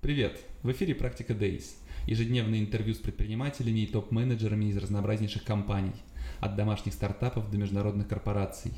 [0.00, 0.38] Привет!
[0.62, 1.74] В эфире «Практика Days»–
[2.06, 5.90] ежедневное интервью с предпринимателями и топ-менеджерами из разнообразнейших компаний,
[6.38, 8.70] от домашних стартапов до международных корпораций.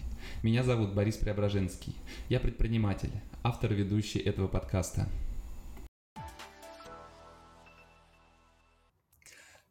[0.43, 1.95] Меня зовут Борис Преображенский.
[2.31, 5.11] Я предприниматель, автор и ведущий этого подкаста–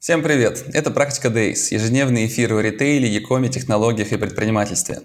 [0.10, 0.66] Всем привет!
[0.73, 5.02] Это «Практика Days»– ежедневный эфир о ритейле, якоме, технологиях и предпринимательстве.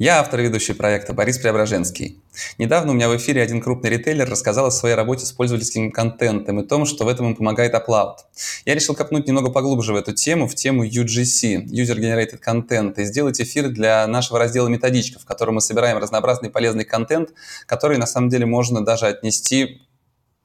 [0.00, 2.20] Я автор ведущий проекта Борис Преображенский.
[2.58, 6.58] Недавно у меня в эфире один крупный ритейлер рассказал о своей работе с пользовательским контентом
[6.58, 8.16] и том, что в этом им помогает Upload.
[8.64, 13.04] Я решил копнуть немного поглубже в эту тему, в тему UGC– User Generated Content, и
[13.04, 17.28] сделать эфир для нашего раздела методичка, в котором мы собираем разнообразный полезный контент,
[17.66, 19.82] который на самом деле можно даже отнести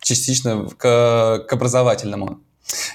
[0.03, 2.43] частично к, к образовательному.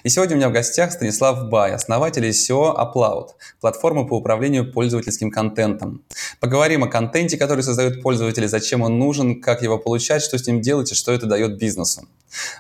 [0.03, 5.31] И сегодня у меня в гостях Станислав Бай, основатель SEO Upload, платформы по управлению пользовательским
[5.31, 6.03] контентом.
[6.41, 10.61] Поговорим о контенте, который создают пользователи, зачем он нужен, как его получать, что с ним
[10.61, 12.09] делать и что это дает бизнесу.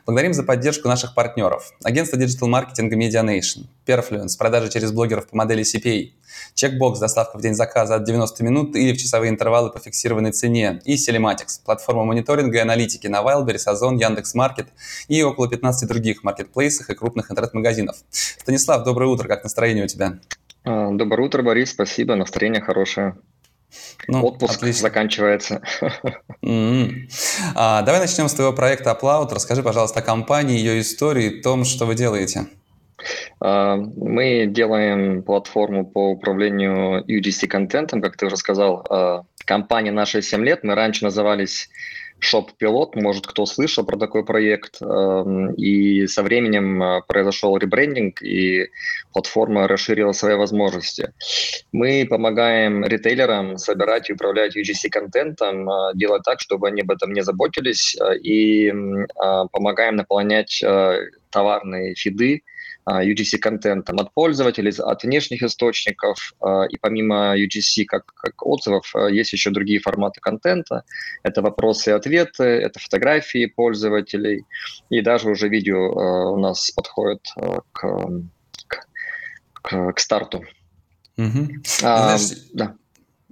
[0.07, 1.73] Благодарим за поддержку наших партнеров.
[1.85, 6.13] Агентство digital-маркетинга MediaNation, Perfluence, продажи через блогеров по модели CPA,
[6.59, 10.81] Чекбокс, доставка в день заказа от 90 минут или в часовые интервалы по фиксированной цене,
[10.85, 14.67] и Sellematics, платформа мониторинга и аналитики на Wildberries, Озон, Яндекс.Маркет
[15.07, 17.99] и около 15 других маркетплейсах и крупных интернет-магазинов.
[18.11, 20.19] Станислав, доброе утро, как настроение у тебя?
[20.65, 23.15] А, доброе утро, Борис, спасибо, настроение хорошее.
[24.09, 24.83] Ну, Отпуск отлично.
[24.83, 25.63] заканчивается.
[26.43, 26.91] Mm-hmm.
[27.55, 29.33] А, давай начнем с твоего проекта Upload.
[29.33, 32.49] Расскажи, пожалуйста, о компании, ее истории, том, что вы делаете.
[33.41, 38.87] А, мы делаем платформу по управлению UGC-контентом, как ты уже сказал.
[38.89, 40.65] А, компания наша 7 лет.
[40.65, 41.69] Мы раньше назывались
[42.21, 44.83] Shop Пилот, может, кто слышал про такой проект.
[44.83, 48.71] Эм, и со временем произошел ребрендинг, и
[49.13, 51.13] платформа расширила свои возможности.
[51.71, 57.97] Мы помогаем ритейлерам собирать и управлять UGC-контентом, делать так, чтобы они об этом не заботились,
[58.21, 58.73] и
[59.53, 60.61] помогаем наполнять
[61.31, 62.58] товарные фиды а,
[62.89, 66.35] UGC-контентом от пользователей, от внешних источников.
[66.41, 70.85] А, и помимо UGC как, как отзывов, а, есть еще другие форматы контента.
[71.23, 74.45] Это вопросы и ответы, это фотографии пользователей.
[74.91, 77.27] И даже уже видео у нас подходит
[77.73, 78.09] к,
[79.63, 80.45] к, к старту.
[81.17, 81.49] Угу.
[81.83, 82.75] А, Знаешь, да.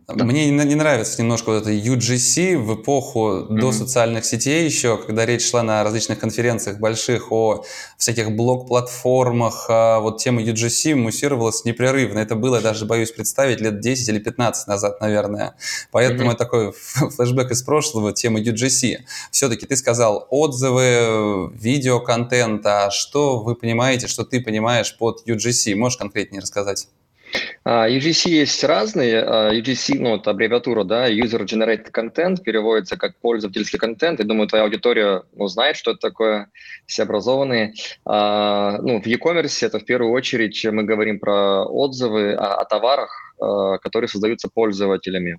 [0.09, 0.25] Да.
[0.25, 3.59] Мне не нравится немножко вот это UGC в эпоху mm-hmm.
[3.59, 7.65] до социальных сетей еще, когда речь шла на различных конференциях больших о
[7.99, 12.21] всяких блок-платформах, а вот тема UGC муссировалась непрерывно.
[12.21, 15.57] Это было, даже боюсь представить, лет 10 или 15 назад, наверное.
[15.91, 16.37] Поэтому mm-hmm.
[16.37, 18.99] такой флешбэк из прошлого, тема UGC.
[19.33, 25.75] Все-таки ты сказал отзывы, видеоконтент, а что вы понимаете, что ты понимаешь под UGC?
[25.75, 26.87] Можешь конкретнее рассказать?
[27.65, 29.23] А, UGC есть разные.
[29.23, 34.21] А, UGC, ну, это аббревиатура, да, User Generated Content, переводится как пользовательский контент.
[34.21, 36.51] Я думаю, твоя аудитория ну, знает, что это такое,
[36.87, 37.75] все образованные.
[38.05, 43.35] А, ну, в e-commerce это в первую очередь мы говорим про отзывы о, о товарах,
[43.83, 45.39] которые создаются пользователями.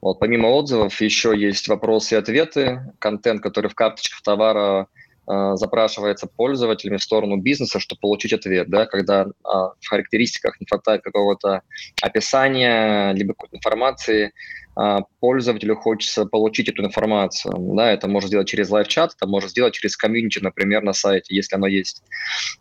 [0.00, 4.88] Вот, помимо отзывов еще есть вопросы и ответы, контент, который в карточках товара
[5.26, 11.02] запрашивается пользователями в сторону бизнеса, чтобы получить ответ, да, когда а, в характеристиках не хватает
[11.02, 11.62] какого-то
[12.00, 14.32] описания, либо какой-то информации,
[14.76, 17.54] а, пользователю хочется получить эту информацию.
[17.58, 21.56] Да, это можно сделать через live-чат, это можно сделать через комьюнити, например, на сайте, если
[21.56, 22.02] оно есть.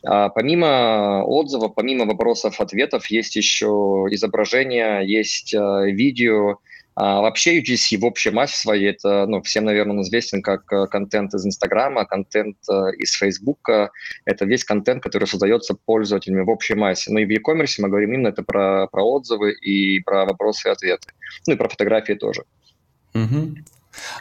[0.05, 6.59] А помимо отзывов, помимо вопросов-ответов, есть еще изображения, есть а, видео,
[6.95, 10.87] а вообще UGC в общей массе своей, это, ну, всем, наверное, он известен как э,
[10.87, 13.91] контент из Инстаграма, контент э, из Фейсбука.
[14.23, 17.11] Это весь контент, который создается пользователями в общей массе.
[17.11, 20.71] Но и в e-commerce мы говорим именно это про, про отзывы и про вопросы и
[20.71, 21.09] ответы.
[21.47, 22.45] Ну и про фотографии тоже.
[23.13, 23.55] Угу.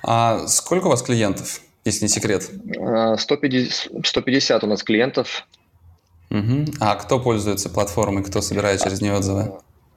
[0.02, 2.42] А сколько у вас клиентов, если не секрет?
[2.42, 5.46] 150, э, 150 у нас клиентов.
[6.30, 6.64] Угу.
[6.80, 9.52] А кто пользуется платформой, кто собирает через нее отзывы?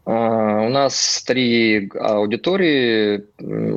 [0.09, 3.25] А, у нас три аудитории.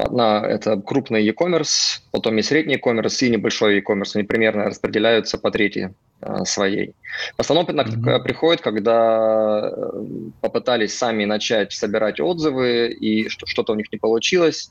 [0.00, 4.12] Одна– это крупный e-commerce, потом есть средний e-commerce и небольшой e-commerce.
[4.14, 6.94] Они примерно распределяются по трети а, своей.
[7.36, 8.22] В основном mm-hmm.
[8.22, 10.04] приходит, когда э,
[10.40, 14.70] попытались сами начать собирать отзывы, и что-то у них не получилось,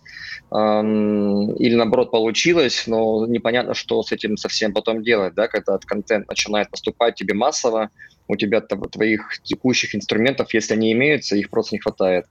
[0.52, 6.70] или наоборот получилось, но непонятно, что с этим совсем потом делать, да, когда контент начинает
[6.70, 7.90] поступать тебе массово,
[8.30, 12.26] у тебя твоих текущих инструментов, если они имеются, их просто не хватает.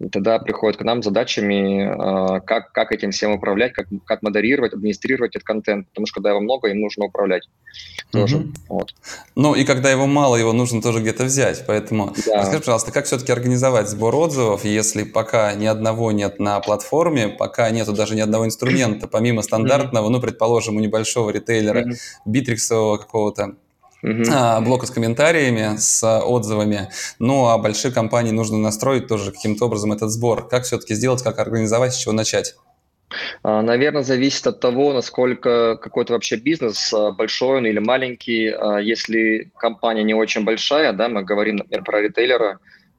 [0.00, 4.22] И тогда приходят к нам с задачами, э, как, как этим всем управлять, как, как
[4.22, 5.88] модерировать, администрировать этот контент.
[5.90, 7.48] Потому что когда его много, им нужно управлять
[8.10, 8.38] тоже.
[8.38, 8.48] Угу.
[8.70, 8.94] Вот.
[9.36, 11.64] Ну и когда его мало, его нужно тоже где-то взять.
[11.66, 12.38] Поэтому да.
[12.38, 17.70] расскажи, пожалуйста, как все-таки организовать сбор отзывов, если пока ни одного нет на платформе, пока
[17.70, 21.84] нету даже ни одного инструмента, помимо стандартного, ну, предположим, у небольшого ритейлера,
[22.24, 23.56] битриксового какого-то
[24.04, 24.60] Uh-huh.
[24.60, 26.90] блока с комментариями, с отзывами.
[27.18, 30.46] Ну, а большие компании нужно настроить тоже каким-то образом этот сбор.
[30.46, 32.54] Как все-таки сделать, как организовать, с чего начать?
[33.42, 38.52] А, Наверное, зависит от того, насколько какой-то вообще бизнес, а, большой он или маленький.
[38.82, 42.58] Если компания не очень большая, да, мы говорим, например, про ритейлера,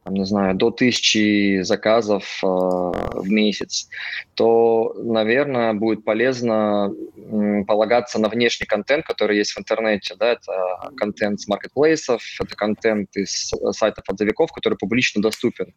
[0.09, 3.89] не знаю, до тысячи заказов э, в месяц,
[4.35, 10.15] то, наверное, будет полезно э, полагаться на внешний контент, который есть в интернете.
[10.19, 10.33] Да?
[10.33, 15.73] Это контент с маркетплейсов, это контент из сайтов отзывиков, который публично доступен.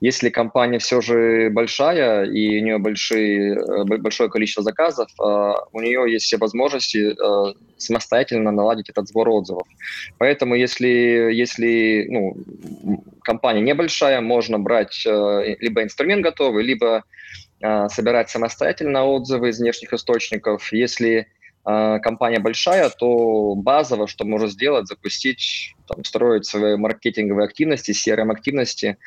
[0.00, 5.80] Если компания все же большая и у нее большие, э, большое количество заказов, э, у
[5.80, 9.66] нее есть все возможности э, самостоятельно наладить этот сбор отзывов.
[10.18, 10.86] Поэтому если,
[11.32, 12.36] если ну,
[13.22, 17.04] компания небольшая, можно брать э, либо инструмент готовый, либо
[17.60, 20.72] э, собирать самостоятельно отзывы из внешних источников.
[20.72, 21.26] Если
[21.64, 28.98] э, компания большая, то базово, что можно сделать, запустить, там, строить свои маркетинговые активности, CRM-активности,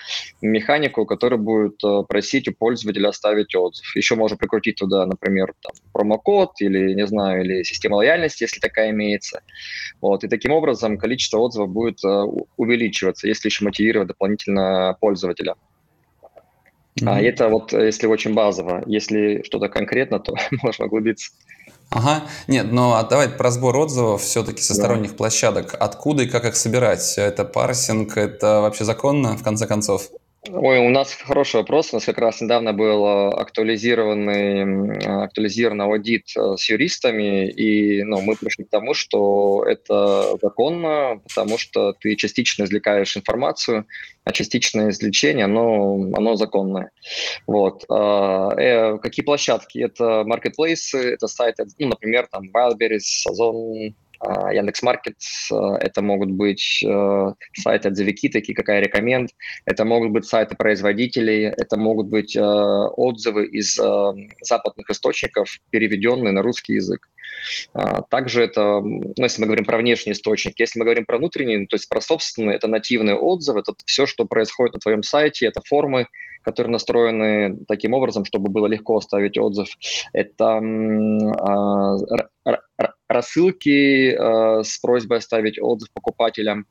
[0.42, 3.96] механику, которая будет э, просить у пользователя оставить отзыв.
[3.96, 8.92] Еще можно прикрутить туда, например, там, промокод или, не знаю, или система лояльности, если такая
[8.92, 9.42] имеется.
[10.02, 10.24] Вот.
[10.24, 12.24] И таким образом количество отзывов будет э,
[12.58, 15.56] увеличиваться, если еще мотивировать дополнительно пользователя.
[17.00, 17.10] Mm-hmm.
[17.10, 18.84] А это вот если очень базово.
[18.86, 21.32] Если что-то конкретно, то можно углубиться.
[21.92, 24.84] Ага, нет, но а давай про сбор отзывов все-таки со да.
[24.84, 25.76] сторонних площадок.
[25.78, 27.16] Откуда и как их собирать?
[27.18, 30.10] Это парсинг, это вообще законно, в конце концов?
[30.50, 31.94] Ой, у нас хороший вопрос.
[31.94, 38.22] У нас как раз недавно был э, актуализированный, актуализированный аудит э, с юристами, и ну,
[38.22, 43.86] мы пришли к тому, что это законно, потому что ты частично извлекаешь информацию,
[44.24, 46.90] а частичное извлечение, оно, оно законное.
[47.46, 47.86] Вот.
[47.88, 49.78] А, э, какие площадки?
[49.78, 53.94] Это маркетплейсы, это сайты, ну, например, там Wildberries, Озон,
[54.52, 55.16] Яндекс.Маркет,
[55.52, 59.32] а, это могут быть э, сайты отзывики, такие как Рекоменд,
[59.66, 66.32] это могут быть сайты производителей, это могут быть э, отзывы из э, западных источников, переведенные
[66.32, 67.10] на русский язык.
[67.74, 71.66] А, также это, ну, если мы говорим про внешний источник, если мы говорим про внутренний,
[71.66, 75.62] то есть про собственные, это нативные отзывы, это все, что происходит на твоем сайте, это
[75.66, 76.08] формы,
[76.44, 79.70] которые настроены таким образом, чтобы было легко оставить отзыв.
[80.14, 80.60] Это
[83.14, 86.66] рассылки э, с просьбой оставить отзыв покупателям.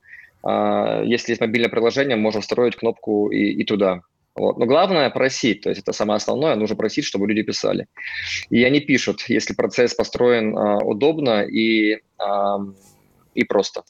[0.47, 4.01] Э, если есть мобильное приложение, можно встроить кнопку и, и туда.
[4.35, 4.57] Вот.
[4.57, 7.87] Но главное просить, то есть это самое основное, нужно просить, чтобы люди писали.
[8.49, 11.99] И они пишут, если процесс построен э, удобно и, э,
[13.35, 13.83] и просто.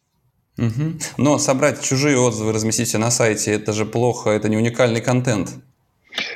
[0.58, 1.00] Угу.
[1.18, 5.52] Но собрать чужие отзывы, разместить на сайте, это же плохо, это не уникальный контент.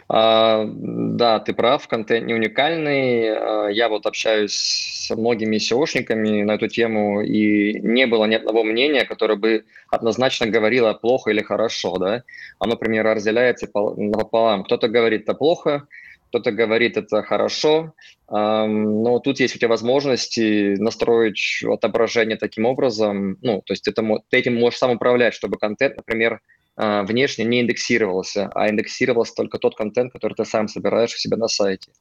[0.08, 3.30] А, да, ты прав, контент не уникальный.
[3.30, 8.64] А, я вот общаюсь с многими SEOшниками на эту тему, и не было ни одного
[8.64, 11.98] мнения, которое бы однозначно говорило плохо или хорошо.
[11.98, 12.24] Да?
[12.60, 14.64] Оно, например, разделяется пополам.
[14.64, 15.88] Кто-то говорит это плохо,
[16.30, 17.94] кто-то говорит это хорошо,
[18.28, 24.38] но тут есть у тебя возможности настроить отображение таким образом, ну, то есть это, ты
[24.38, 26.42] этим можешь сам управлять, чтобы контент, например,
[26.78, 31.38] а, внешне не индексировался, а индексировался только тот контент, который ты сам собираешь у себя
[31.38, 31.92] на сайте.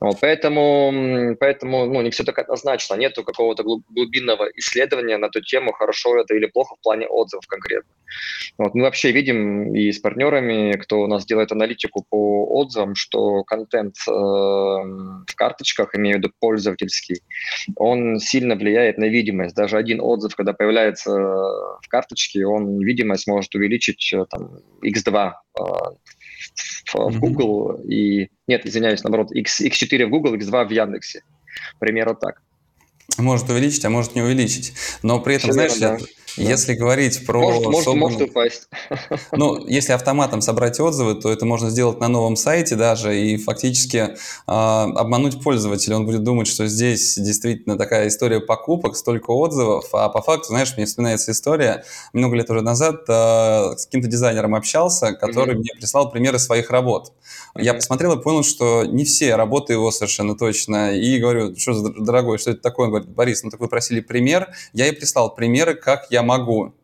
[0.00, 2.94] Вот, поэтому, поэтому ну, не все так однозначно.
[2.94, 7.92] Нету какого-то глубинного исследования на эту тему, хорошо это или плохо в плане отзывов конкретно.
[8.58, 13.44] Вот, мы вообще видим и с партнерами, кто у нас делает аналитику по отзывам, что
[13.44, 17.22] контент э, в карточках, имею в виду пользовательский,
[17.76, 19.54] он сильно влияет на видимость.
[19.54, 25.62] Даже один отзыв, когда появляется в карточке, он видимость может увеличить э, там, x2 э,
[26.92, 28.28] в, в Google и...
[28.46, 31.22] Нет, извиняюсь, наоборот, X, X4 в Google, X2 в Яндексе.
[31.80, 32.42] Примерно так.
[33.18, 34.74] Может увеличить, а может не увеличить.
[35.02, 36.04] Но при этом, Все знаешь, верно, да.
[36.38, 37.40] Если говорить про...
[37.40, 38.00] Может, может, собран...
[38.00, 38.68] может упасть.
[39.32, 43.96] Ну, если автоматом собрать отзывы, то это можно сделать на новом сайте даже и фактически
[43.96, 44.16] э,
[44.46, 45.96] обмануть пользователя.
[45.96, 50.74] Он будет думать, что здесь действительно такая история покупок, столько отзывов, а по факту, знаешь,
[50.76, 55.58] мне вспоминается история, много лет уже назад э, с каким-то дизайнером общался, который mm-hmm.
[55.58, 57.12] мне прислал примеры своих работ.
[57.56, 57.62] Mm-hmm.
[57.62, 60.94] Я посмотрел и понял, что не все работы его совершенно точно.
[60.94, 62.86] И говорю, что за дорогой, что это такое?
[62.86, 64.48] Он говорит, Борис, ну так вы просили пример.
[64.72, 66.74] Я ей прислал примеры, как я могу.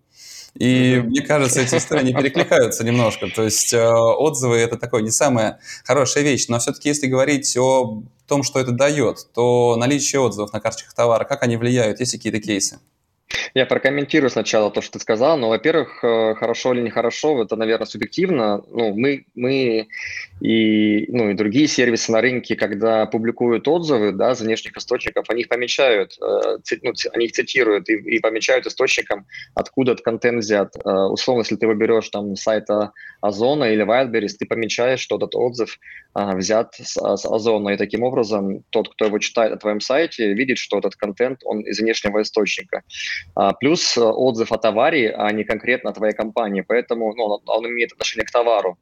[0.58, 3.28] И мне кажется, эти истории не перекликаются немножко.
[3.28, 6.46] То есть э, отзывы это такое не самая хорошая вещь.
[6.48, 11.24] Но все-таки, если говорить о том, что это дает, то наличие отзывов на карточках товара,
[11.24, 12.78] как они влияют, есть какие-то кейсы?
[13.54, 15.36] Я прокомментирую сначала то, что ты сказал.
[15.36, 18.62] Но, во-первых, э, хорошо или нехорошо, это, наверное, субъективно.
[18.70, 19.88] Ну, мы, мы
[20.40, 25.42] и, ну, и другие сервисы на рынке, когда публикуют отзывы да, за внешних источников, они
[25.42, 30.74] их помечают, э, ну, они их цитируют и, и помечают источником, откуда этот контент взят.
[30.84, 35.78] Э, условно, если ты выберешь там сайта Озона или Wildberries, ты помечаешь, что этот отзыв
[36.14, 37.70] взят с, с Озона.
[37.70, 41.60] И таким образом тот, кто его читает на твоем сайте, видит, что этот контент, он
[41.60, 42.82] из внешнего источника.
[43.34, 46.64] А, плюс э, отзыв о товаре, а не конкретно о твоей компании.
[46.66, 48.78] Поэтому ну, он имеет отношение к товару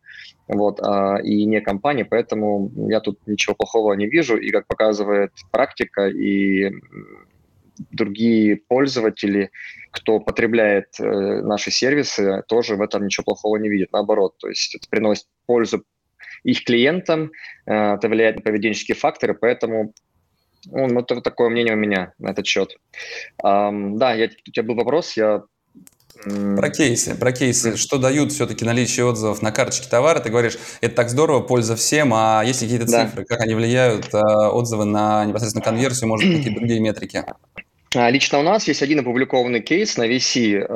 [0.49, 4.37] вот, а, и не компании, поэтому я тут ничего плохого не вижу.
[4.37, 6.70] И как показывает практика и
[7.90, 9.50] другие пользователи,
[9.90, 13.92] кто потребляет э, наши сервисы, тоже в этом ничего плохого не видит.
[13.92, 15.84] Наоборот, то есть это приносит пользу
[16.44, 17.32] их клиентам,
[17.66, 19.94] э, это влияет на поведенческие факторы, поэтому
[20.66, 22.76] ну, вот такое мнение у меня на этот счет.
[23.42, 25.42] Um, да, я, у тебя был вопрос, я
[26.57, 30.21] про кейсы, про кейсы, что дают все-таки наличие отзывов на карточке товара.
[30.21, 33.07] Ты говоришь, это так здорово, польза всем, а есть какие-то да.
[33.07, 37.25] цифры, как они влияют, а, отзывы на непосредственно конверсию, может быть, какие-то другие метрики?
[37.95, 40.66] А, лично у нас есть один опубликованный кейс на VC.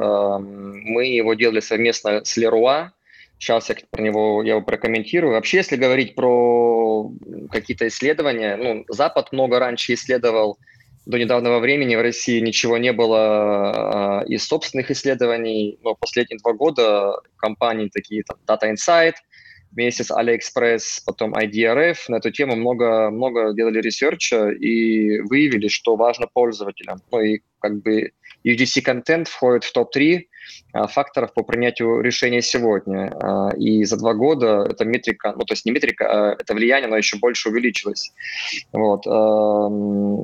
[0.40, 2.90] Мы его делали совместно с Leroy,
[3.38, 5.35] Сейчас я про него я его прокомментирую.
[5.35, 7.11] Вообще, если говорить про
[7.50, 10.59] какие-то исследования, ну, Запад много раньше исследовал,
[11.06, 16.52] до недавнего времени в России ничего не было э, из собственных исследований, но последние два
[16.52, 19.14] года компании такие, там, Data Insight,
[19.70, 25.68] вместе с AliExpress, потом IDRF на эту тему много, много делали research а и выявили,
[25.68, 27.00] что важно пользователям.
[27.12, 28.10] Ну и как бы
[28.47, 30.26] UGC-контент входит в топ-3
[30.73, 33.12] а, факторов по принятию решения сегодня.
[33.21, 36.87] А, и за два года эта метрика, ну то есть не метрика, а это влияние,
[36.87, 38.12] оно еще больше увеличилось.
[38.73, 39.03] Вот.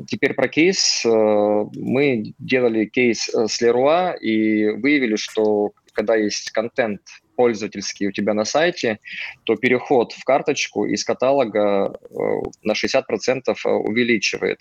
[0.08, 1.02] Теперь про кейс.
[1.04, 7.00] Мы делали кейс с Leroy и выявили, что когда есть контент
[7.36, 8.98] пользовательский у тебя на сайте,
[9.44, 12.14] то переход в карточку из каталога э,
[12.62, 13.02] на 60%
[13.46, 14.60] э, увеличивает.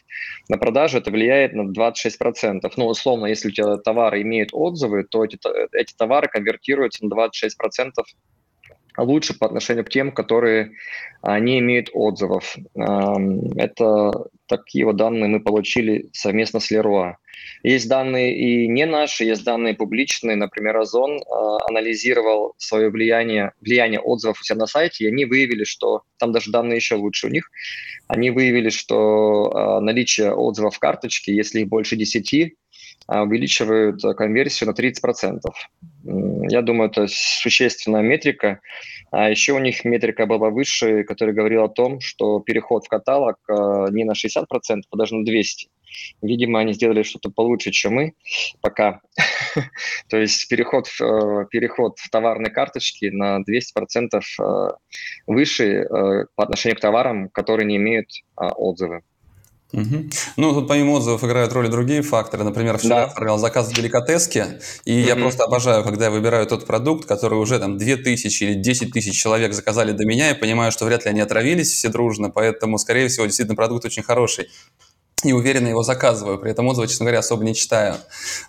[0.50, 2.72] На продаже это влияет на 26%.
[2.78, 5.38] Ну, условно, если у тебя товары имеют отзывы, то эти,
[5.76, 7.90] эти товары конвертируются на 26%
[8.98, 10.72] лучше по отношению к тем, которые
[11.22, 12.58] а, не имеют отзывов.
[12.76, 14.12] Это
[14.48, 17.16] такие вот данные мы получили совместно с Leroy.
[17.64, 20.36] Есть данные и не наши, есть данные публичные.
[20.36, 21.22] Например, Озон э,
[21.70, 26.52] анализировал свое влияние, влияние отзывов у себя на сайте, и они выявили, что там даже
[26.52, 27.50] данные еще лучше у них.
[28.08, 32.52] Они выявили, что наличие отзывов в карточке, если их больше 10, э,
[33.08, 35.40] увеличивают конверсию на 30%.
[36.50, 38.62] Я думаю, это существенная метрика.
[39.12, 43.36] А еще у них метрика была выше, которая говорила о том, что переход в каталог
[43.50, 44.46] э, не на 60%,
[44.90, 45.44] а даже на 200%.
[46.22, 48.14] Видимо, они сделали что-то получше, чем мы
[48.62, 49.02] пока.
[50.10, 50.88] То есть переход
[51.50, 54.70] переход в товарные карточки на 200% э,
[55.28, 55.86] выше
[56.36, 59.02] по отношению к товарам, которые не имеют отзывы.
[59.74, 60.10] Угу.
[60.38, 62.44] Ну, тут помимо отзывов играют роли другие факторы.
[62.44, 63.04] Например, вчера да.
[63.06, 65.08] отправлял заказ в деликатеске, и угу.
[65.08, 69.18] я просто обожаю, когда я выбираю тот продукт, который уже там 2000 или 10 тысяч
[69.18, 73.08] человек заказали до меня, и понимаю, что вряд ли они отравились все дружно, поэтому, скорее
[73.08, 74.50] всего, действительно продукт очень хороший
[75.24, 77.96] и уверенно его заказываю, при этом отзывы, честно говоря, особо не читаю.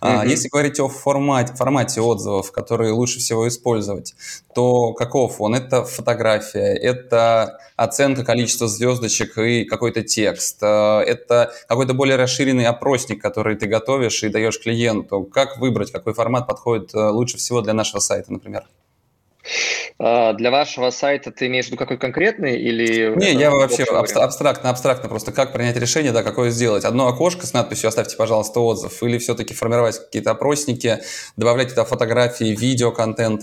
[0.01, 0.29] Mm-hmm.
[0.29, 4.15] Если говорить о формате, формате отзывов, которые лучше всего использовать,
[4.55, 5.55] то каков он?
[5.55, 13.21] Это фотография, это оценка количества звездочек и какой-то текст, а, это какой-то более расширенный опросник,
[13.21, 15.25] который ты готовишь и даешь клиенту.
[15.25, 18.65] Как выбрать, какой формат подходит а, лучше всего для нашего сайта, например?
[19.99, 23.15] А, для вашего сайта ты имеешь в виду какой конкретный или...
[23.17, 26.85] Не, я вообще абстрактно, абстрактно просто как принять решение, да, какое сделать.
[26.85, 30.99] Одно окошко с надписью «Оставьте, пожалуйста, отзыв» или все-таки формировать какие-то опросники,
[31.37, 33.43] добавлять туда фотографии, видео, контент?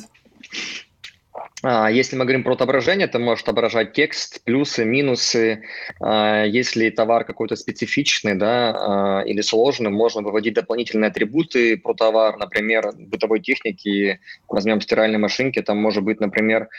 [1.62, 5.64] А, если мы говорим про отображение, то может отображать текст, плюсы, минусы.
[6.00, 12.38] А, если товар какой-то специфичный да, а, или сложный, можно выводить дополнительные атрибуты про товар.
[12.38, 16.70] Например, бытовой техники, возьмем стиральные машинки, там может быть, например,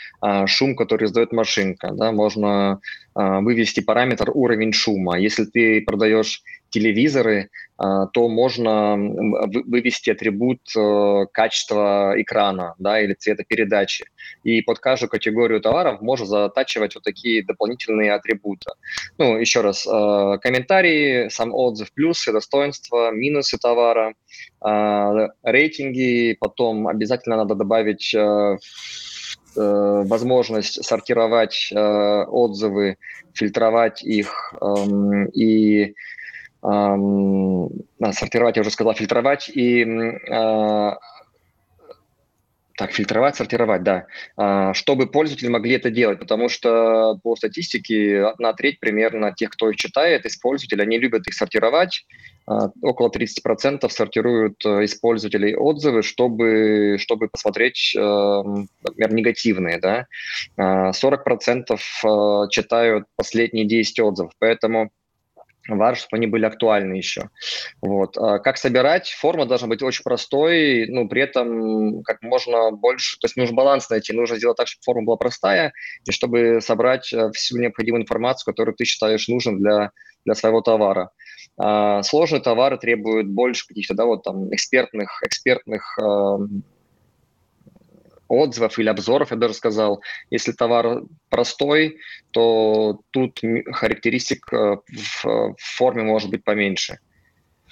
[0.47, 1.91] шум, который издает машинка.
[1.91, 2.79] Да, можно
[3.13, 5.19] вывести параметр уровень шума.
[5.19, 10.59] Если ты продаешь телевизоры, то можно вывести атрибут
[11.33, 14.05] качества экрана да, или цвета передачи.
[14.43, 18.71] И под каждую категорию товаров можно затачивать вот такие дополнительные атрибуты.
[19.17, 24.13] Ну, еще раз, комментарии, сам отзыв, плюсы, достоинства, минусы товара,
[25.43, 28.15] рейтинги, потом обязательно надо добавить
[29.55, 32.95] Э, возможность сортировать э, отзывы,
[33.33, 35.93] фильтровать их эм, и
[36.61, 40.91] сортировать, я уже сказал, фильтровать и э,
[42.81, 44.07] так, фильтровать, сортировать, да.
[44.37, 49.69] А, чтобы пользователи могли это делать, потому что по статистике одна треть примерно тех, кто
[49.69, 52.07] их читает, использователи, они любят их сортировать.
[52.47, 60.07] А, около 30% сортируют э, использователей отзывы, чтобы, чтобы посмотреть, эм, например, негативные, да.
[60.57, 64.89] 40% а, э, читают последние 10 отзывов, поэтому
[65.67, 67.29] важно, чтобы они были актуальны еще.
[67.81, 68.17] Вот.
[68.17, 69.09] А как собирать?
[69.09, 73.89] Форма должна быть очень простой, ну, при этом как можно больше, то есть нужно баланс
[73.89, 75.73] найти, нужно сделать так, чтобы форма была простая,
[76.05, 79.91] и чтобы собрать э, всю необходимую информацию, которую ты считаешь нужным для,
[80.25, 81.11] для своего товара.
[81.57, 86.37] А, сложные товары требуют больше каких-то, да, вот там экспертных, экспертных э,
[88.31, 90.01] отзывов или обзоров, я даже сказал.
[90.29, 91.97] Если товар простой,
[92.31, 93.39] то тут
[93.71, 94.77] характеристик э,
[95.23, 96.99] в форме может быть поменьше.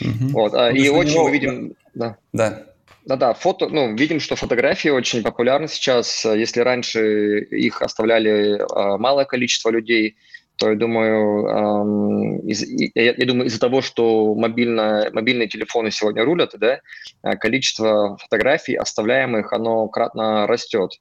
[0.02, 0.30] Угу.
[0.32, 0.54] Вот.
[0.54, 1.24] Ну, и очень него...
[1.26, 1.74] мы видим...
[1.94, 2.18] Да.
[2.34, 2.66] да.
[3.06, 6.26] Да-да, фото, ну, видим, что фотографии очень популярны сейчас.
[6.26, 10.16] Если раньше их оставляли а, малое количество людей,
[10.60, 12.64] то я думаю, из,
[12.96, 16.82] я, я думаю, из-за того, что мобильно, мобильные телефоны сегодня рулят, да,
[17.24, 20.92] э, количество фотографий оставляемых, оно кратно растет.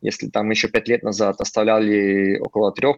[0.00, 2.92] Если там еще пять лет назад оставляли около 3%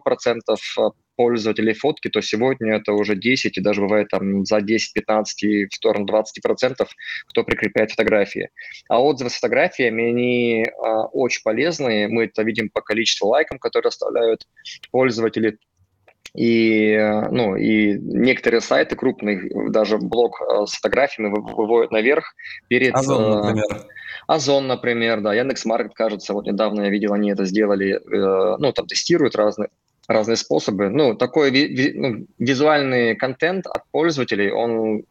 [0.49, 0.81] э,
[1.15, 5.73] пользователей фотки, то сегодня это уже 10, и даже бывает там за 10-15 и в
[5.73, 6.85] сторону 20%,
[7.27, 8.49] кто прикрепляет фотографии.
[8.89, 12.07] А отзывы с фотографиями, они э, очень полезные.
[12.07, 14.47] Мы это видим по количеству лайков, которые оставляют
[14.91, 15.59] пользователи
[16.33, 16.97] и,
[17.31, 22.35] ну, и некоторые сайты крупные, даже блог э, с фотографиями выводят наверх
[22.67, 22.95] перед...
[22.95, 23.85] Озон, э, например.
[24.27, 28.85] Озон, например, да, Яндекс.Маркет, кажется, вот недавно я видел, они это сделали, э, ну, там
[28.85, 29.69] тестируют разные,
[30.07, 30.89] разные способы.
[30.89, 35.03] Ну, такой ви, ви, ну, визуальный контент от пользователей, он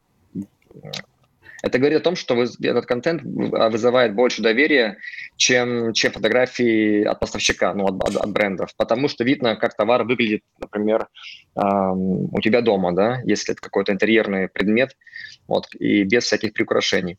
[1.66, 4.98] это говорит о том, что этот контент вызывает больше доверия,
[5.36, 10.04] чем, чем фотографии от поставщика, ну, от, от, от брендов, потому что видно, как товар
[10.04, 11.08] выглядит, например,
[11.56, 14.96] эм, у тебя дома, да, если это какой-то интерьерный предмет,
[15.46, 17.18] вот, и без всяких приукрашений.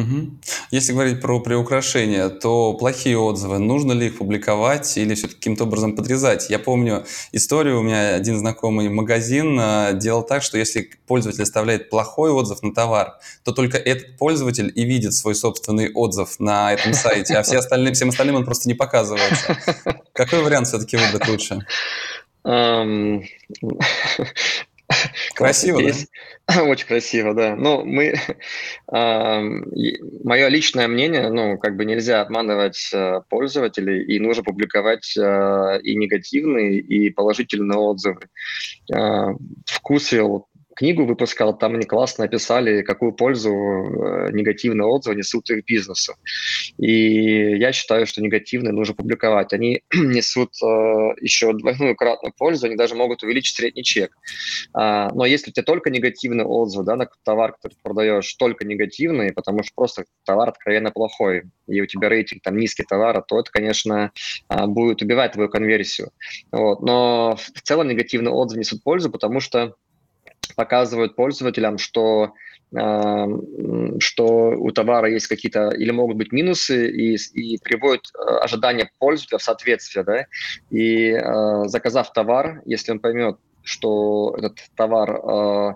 [0.00, 0.30] Угу.
[0.70, 5.94] Если говорить про приукрашения, то плохие отзывы, нужно ли их публиковать или все-таки каким-то образом
[5.94, 6.50] подрезать?
[6.50, 11.90] Я помню историю, у меня один знакомый магазин э, делал так, что если пользователь оставляет
[11.90, 16.92] плохой отзыв на товар, то только этот пользователь и видит свой собственный отзыв на этом
[16.94, 19.56] сайте, а все остальные, всем остальным он просто не показывается.
[20.12, 21.64] Какой вариант все-таки выбрать лучше?
[25.34, 25.92] Красиво, да?
[26.64, 27.56] Очень красиво, да.
[27.56, 28.14] Ну, мы...
[30.24, 35.94] Мое личное мнение, ну, как бы нельзя обманывать э, пользователей, и нужно публиковать э, и
[35.94, 38.28] негативные, и положительные отзывы.
[38.92, 39.34] Э,
[39.66, 46.14] Вкусвилл книгу выпускал, там они классно описали, какую пользу э, негативные отзывы несут их бизнесу.
[46.78, 49.52] И я считаю, что негативные нужно публиковать.
[49.52, 50.66] Они несут э,
[51.20, 54.16] еще двойную кратную пользу, они даже могут увеличить средний чек.
[54.72, 58.64] А, но если у тебя только негативные отзывы да, на товар, который ты продаешь, только
[58.64, 63.40] негативные, потому что просто товар откровенно плохой, и у тебя рейтинг там низкий товара, то
[63.40, 64.12] это, конечно,
[64.48, 66.10] а, будет убивать твою конверсию.
[66.52, 66.82] Вот.
[66.82, 69.74] Но в целом негативные отзывы несут пользу, потому что
[70.52, 72.32] показывают пользователям, что
[72.76, 73.26] э,
[73.98, 79.38] что у товара есть какие-то или могут быть минусы и, и приводят э, ожидания пользователя
[79.38, 80.26] в соответствие, да,
[80.70, 85.74] и э, заказав товар, если он поймет, что этот товар э,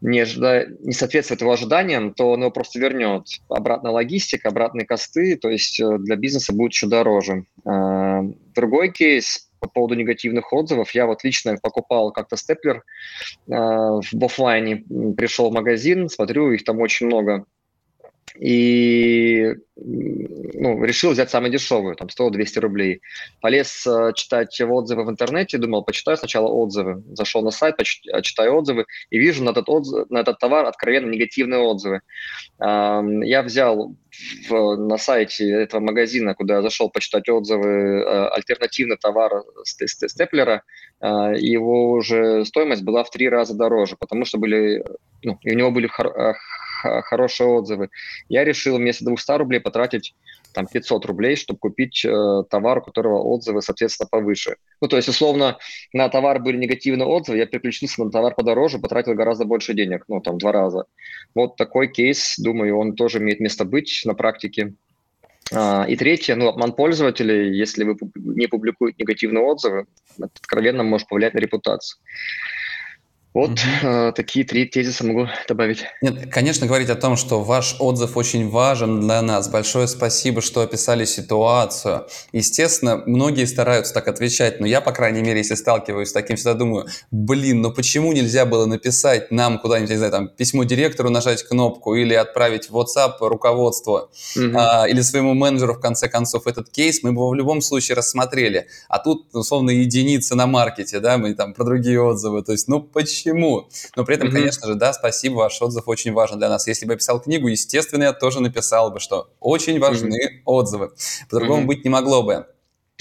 [0.00, 3.28] не, ожидает, не соответствует его ожиданиям, то он его просто вернет.
[3.48, 7.44] Обратная логистика, обратные косты, то есть э, для бизнеса будет еще дороже.
[8.54, 10.90] Другой кейс по поводу негативных отзывов.
[10.92, 12.82] Я вот лично покупал как-то степлер э,
[13.48, 14.84] в офлайне,
[15.16, 17.46] пришел в магазин, смотрю, их там очень много.
[18.38, 23.02] И ну, решил взять самую дешевую, там, стоило 200 рублей.
[23.40, 27.02] Полез э, читать отзывы в интернете, думал, почитаю сначала отзывы.
[27.12, 31.10] Зашел на сайт, почитаю, читаю отзывы, и вижу на этот, отзыв, на этот товар откровенно
[31.10, 32.00] негативные отзывы.
[32.58, 33.94] Э, я взял
[34.48, 40.62] в, на сайте этого магазина, куда я зашел почитать отзывы, э, альтернативный товар степлера,
[41.00, 44.82] э, его уже стоимость была в три раза дороже, потому что были,
[45.22, 46.36] ну, у него были хор-
[47.02, 47.90] хорошие отзывы.
[48.28, 50.14] Я решил вместо 200 рублей потратить
[50.56, 54.56] там 500 рублей, чтобы купить э, товар, у которого отзывы, соответственно, повыше.
[54.80, 55.58] Ну, то есть, условно,
[55.92, 60.20] на товар были негативные отзывы, я переключился на товар подороже, потратил гораздо больше денег, ну,
[60.22, 60.86] там, два раза.
[61.34, 64.72] Вот такой кейс, думаю, он тоже имеет место быть на практике.
[65.52, 71.06] А, и третье, ну, обман пользователей, если вы не публикуете негативные отзывы, это откровенно может
[71.06, 72.00] повлиять на репутацию.
[73.36, 73.60] Вот угу.
[73.82, 75.84] э, такие три тезиса могу добавить.
[76.00, 79.50] Нет, конечно, говорить о том, что ваш отзыв очень важен для нас.
[79.50, 82.06] Большое спасибо, что описали ситуацию.
[82.32, 86.54] Естественно, многие стараются так отвечать, но я, по крайней мере, если сталкиваюсь с таким, всегда
[86.54, 91.42] думаю, блин, ну почему нельзя было написать нам куда-нибудь, не знаю, там, письмо директору, нажать
[91.42, 94.58] кнопку или отправить в WhatsApp руководству угу.
[94.58, 97.96] а, или своему менеджеру, в конце концов, этот кейс, мы бы его в любом случае
[97.96, 98.68] рассмотрели.
[98.88, 102.42] А тут, условно, единицы на маркете, да, мы там про другие отзывы.
[102.42, 103.25] То есть, ну почему?
[103.26, 103.68] Почему.
[103.96, 104.32] Но при этом, mm-hmm.
[104.32, 106.66] конечно же, да, спасибо, ваш отзыв очень важен для нас.
[106.66, 110.42] Если бы я писал книгу, естественно, я тоже написал бы, что очень важны mm-hmm.
[110.44, 110.90] отзывы.
[111.30, 111.66] По-другому mm-hmm.
[111.66, 112.46] быть не могло бы.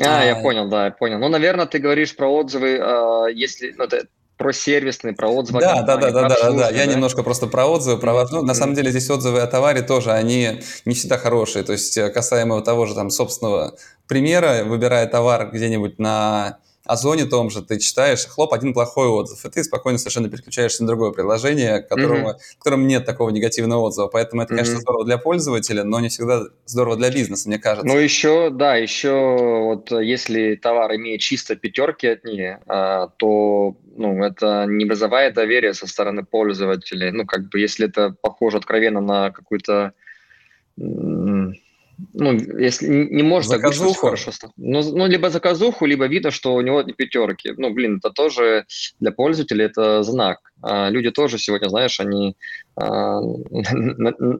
[0.01, 1.19] А, а, я понял, да, я понял.
[1.19, 5.61] Ну, наверное, ты говоришь про отзывы, э, если, ну, это про сервисные, про отзывы.
[5.61, 6.69] Да, да, да, да, да, да, да.
[6.69, 8.39] Я немножко просто про отзывы, про важно.
[8.39, 11.63] Ну, на самом деле здесь отзывы о товаре тоже, они не всегда хорошие.
[11.63, 17.50] То есть э, касаемо того же там собственного примера, выбирая товар где-нибудь на Озоне том
[17.50, 21.82] же ты читаешь, хлоп, один плохой отзыв, и ты спокойно совершенно переключаешься на другое приложение,
[21.82, 22.56] которого, mm-hmm.
[22.56, 24.08] в котором нет такого негативного отзыва.
[24.08, 24.82] Поэтому это, конечно, mm-hmm.
[24.82, 27.88] здорово для пользователя, но не всегда здорово для бизнеса, мне кажется.
[27.88, 34.24] Ну, еще, да, еще вот если товар имеет чисто пятерки от нее, а, то ну,
[34.24, 37.12] это не вызывает доверия со стороны пользователей.
[37.12, 39.93] Ну, как бы, если это похоже откровенно на какую-то
[42.13, 43.93] ну, если не может заказуху.
[43.93, 44.31] так хорошо.
[44.58, 47.53] Ну, ну, либо заказуху, либо видно, что у него пятерки.
[47.58, 48.65] Ну, блин, это тоже
[48.99, 50.39] для пользователя это знак.
[50.62, 52.36] А люди тоже сегодня, знаешь, они
[52.75, 53.19] а,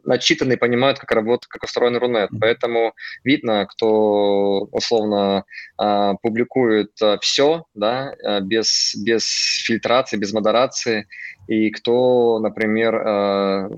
[0.04, 2.30] начитаны, понимают, как работает, как устроен Рунет.
[2.39, 5.46] Поэтому видно, кто условно
[5.78, 9.26] а, публикует а, все, да, а, без, без
[9.65, 11.08] фильтрации, без модерации,
[11.48, 13.70] и кто, например, а,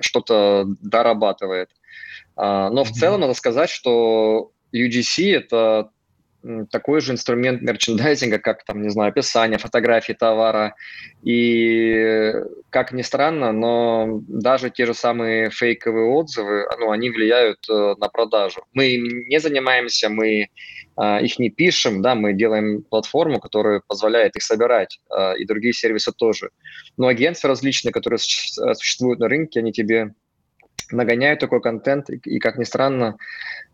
[0.00, 1.70] что-то дорабатывает.
[2.42, 5.90] А, но в целом надо сказать, что UGC– это
[6.70, 10.74] такой же инструмент мерчендайзинга, как, там, не знаю, описание, фотографии товара.
[11.22, 12.32] И,
[12.70, 18.08] как ни странно, но даже те же самые фейковые отзывы, ну, они влияют э, на
[18.08, 18.64] продажу.
[18.72, 20.48] Мы им не занимаемся, мы
[20.96, 25.74] э, их не пишем, да, мы делаем платформу, которая позволяет их собирать, э, и другие
[25.74, 26.48] сервисы тоже.
[26.96, 30.14] Но агентства различные, которые существуют на рынке, они тебе
[30.90, 33.16] нагоняют такой контент, и, как ни странно,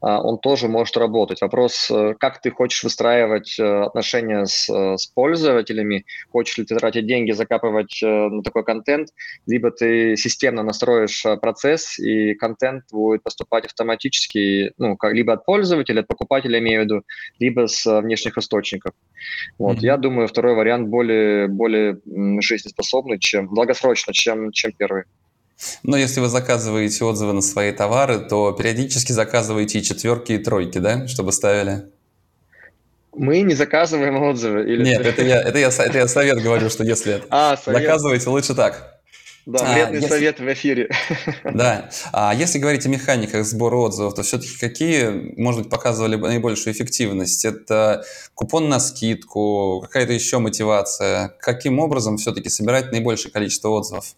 [0.01, 1.41] а, он тоже может работать.
[1.41, 6.77] Вопрос, э, как ты хочешь выстраивать э, отношения с, э, с пользователями, хочешь ли ты
[6.77, 9.09] тратить деньги, закапывать на такой контент,
[9.47, 16.01] либо ты системно настроишь процесс, и контент будет поступать автоматически, ну, как, либо от пользователя,
[16.01, 17.03] от покупателя, имею в виду,
[17.39, 18.93] либо с внешних источников.
[19.59, 19.87] Вот, mm-hmm.
[19.87, 22.01] я думаю, второй вариант более, более
[22.41, 25.05] жизнеспособный, чем долгосрочно, чем, чем первый.
[25.83, 30.79] Но если вы заказываете отзывы на свои товары, то периодически заказываете и четверки, и тройки,
[30.79, 31.87] да, чтобы ставили?
[33.15, 34.63] Мы не заказываем отзывы.
[34.63, 34.85] Или...
[34.85, 39.01] Нет, это я, это, я, это я совет говорю, что если а, заказываете, лучше так.
[39.47, 40.09] Да, а, вредный если...
[40.09, 40.91] совет в эфире.
[41.45, 41.89] Да.
[42.13, 47.45] А если говорить о механиках сбора отзывов, то все-таки какие, может быть, показывали наибольшую эффективность?
[47.45, 51.35] Это купон на скидку, какая-то еще мотивация?
[51.41, 54.17] Каким образом все-таки собирать наибольшее количество отзывов?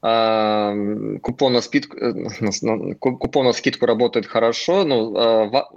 [0.00, 5.68] Купон на, спид, э, скидку работает хорошо, но а,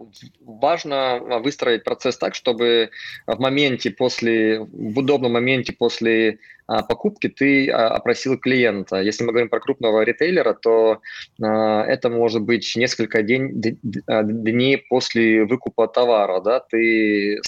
[0.42, 2.90] важно выстроить процесс так, чтобы
[3.28, 9.02] в моменте после, в удобном моменте после а, покупки ты а, опросил клиента.
[9.02, 11.02] Если мы говорим про крупного ритейлера, то
[11.40, 16.40] это может быть несколько день, дней после выкупа товара.
[16.42, 16.60] Да?
[16.60, 17.42] Ты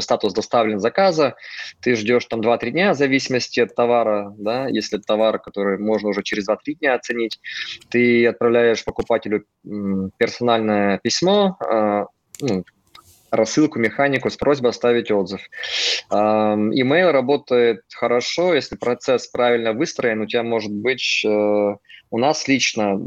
[0.00, 1.36] статус доставлен заказа,
[1.80, 6.22] ты ждешь там 2-3 дня в зависимости от товара, да, если товар, который можно уже
[6.22, 7.40] через 2-3 дня оценить,
[7.88, 9.44] ты отправляешь покупателю
[10.18, 12.06] персональное письмо, а,
[12.40, 12.64] ну,
[13.34, 15.40] рассылку механику с просьбой оставить отзыв.
[16.10, 23.00] Email работает хорошо, если процесс правильно выстроен, у тебя может быть, э, у нас лично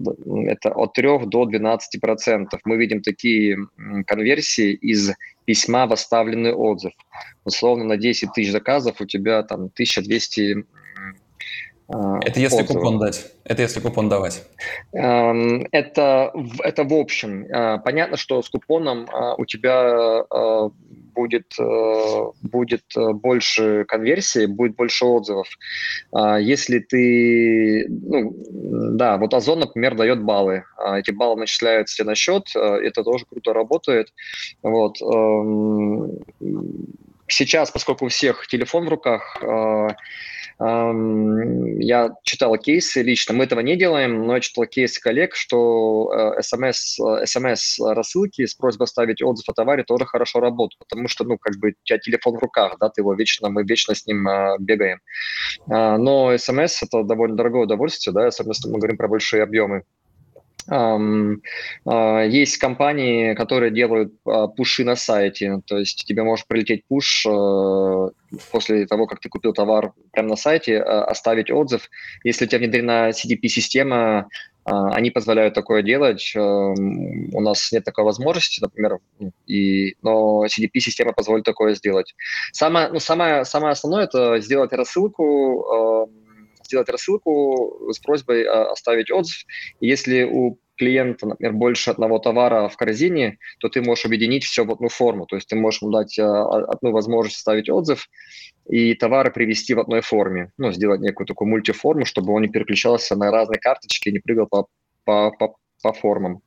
[0.48, 2.60] это от 3 до 12 процентов.
[2.66, 3.58] Мы видим такие
[4.06, 5.12] конверсии из
[5.48, 6.92] письма в оставленный отзыв.
[7.46, 10.77] Условно, на 10 тысяч заказов у тебя там 1200 а,
[11.90, 12.80] это если отзывы.
[12.80, 13.32] купон дать.
[13.46, 14.44] Это если купон давать.
[14.92, 17.46] Эм, это, это в общем.
[17.46, 20.70] Э, понятно, что с купоном э, у тебя э,
[21.16, 21.54] будет,
[22.44, 25.48] будет больше конверсии, будет больше отзывов.
[26.12, 27.88] А если ты...
[27.90, 28.36] Ну,
[28.94, 30.66] да, вот Озон, например, дает баллы.
[30.78, 32.56] А эти баллы начисляются тебе на счет.
[32.56, 34.14] Это тоже круто работает.
[34.62, 35.02] Вот.
[35.02, 36.20] Эм,
[37.28, 39.42] сейчас, поскольку у всех телефон в руках,
[40.60, 47.00] я читал кейсы лично, мы этого не делаем, но я читал кейсы коллег, что смс,
[47.00, 51.38] э, смс рассылки с просьбой оставить отзыв о товаре тоже хорошо работают, потому что, ну,
[51.38, 54.28] как бы у тебя телефон в руках, да, ты его вечно, мы вечно с ним
[54.28, 55.00] а, бегаем.
[55.70, 59.84] А, но смс это довольно дорогое удовольствие, да, особенно если мы говорим про большие объемы.
[60.70, 67.26] А, есть компании, которые делают а, пуши на сайте, то есть тебе может прилететь пуш
[67.26, 68.10] э,
[68.52, 71.90] после того, как ты купил товар прямо на сайте, а, оставить отзыв.
[72.24, 74.28] Если у тебя внедрена CDP-система,
[74.70, 76.34] они позволяют такое делать.
[76.36, 78.98] У нас нет такой возможности, например,
[79.46, 82.14] и, но CDP-система позволит такое сделать.
[82.52, 86.10] Самое, ну, самое, самое основное– это сделать рассылку,
[86.68, 89.46] сделать рассылку с просьбой а, оставить отзыв.
[89.80, 94.72] Если у клиента, например, больше одного товара в корзине, то ты можешь объединить все в
[94.72, 95.26] одну форму.
[95.26, 98.08] То есть ты можешь ему дать а, одну возможность оставить отзыв
[98.70, 100.52] и товары привести в одной форме.
[100.58, 104.68] Ну, сделать некую такую мультиформу, чтобы он не переключался на разные карточки, не прыгал по,
[105.04, 106.42] по, по, по формам.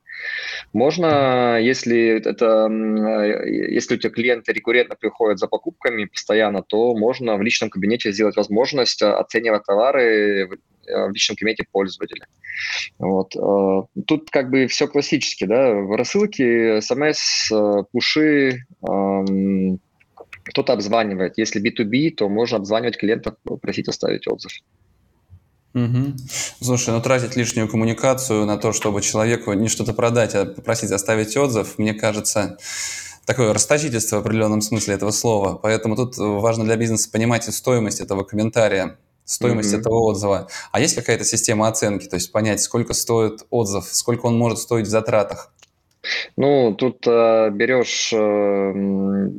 [0.73, 2.67] Можно, если это,
[3.45, 8.35] если у тебя клиенты рекуррентно приходят за покупками постоянно, то можно в личном кабинете сделать
[8.35, 10.49] возможность а, оценивать товары
[10.87, 12.25] в личном кабинете пользователя.
[12.97, 13.33] Вот.
[14.07, 17.51] Тут как бы все классически, да, в рассылке, смс,
[17.91, 18.65] пуши,
[20.43, 21.37] кто-то обзванивает.
[21.37, 24.51] Если B2B, то можно обзванивать клиентов, просить оставить отзыв.
[25.73, 26.17] Угу.
[26.61, 31.37] Слушай, ну тратить лишнюю коммуникацию на то, чтобы человеку не что-то продать, а попросить оставить
[31.37, 32.57] отзыв, мне кажется,
[33.25, 35.55] такое расточительство в определенном смысле этого слова.
[35.55, 39.79] Поэтому тут важно для бизнеса понимать и стоимость этого комментария, стоимость mm-hmm.
[39.79, 40.47] этого отзыва.
[40.71, 44.87] А есть какая-то система оценки, то есть понять, сколько стоит отзыв, сколько он может стоить
[44.87, 45.53] в затратах?
[46.35, 49.29] Ну, тут э, берешь э,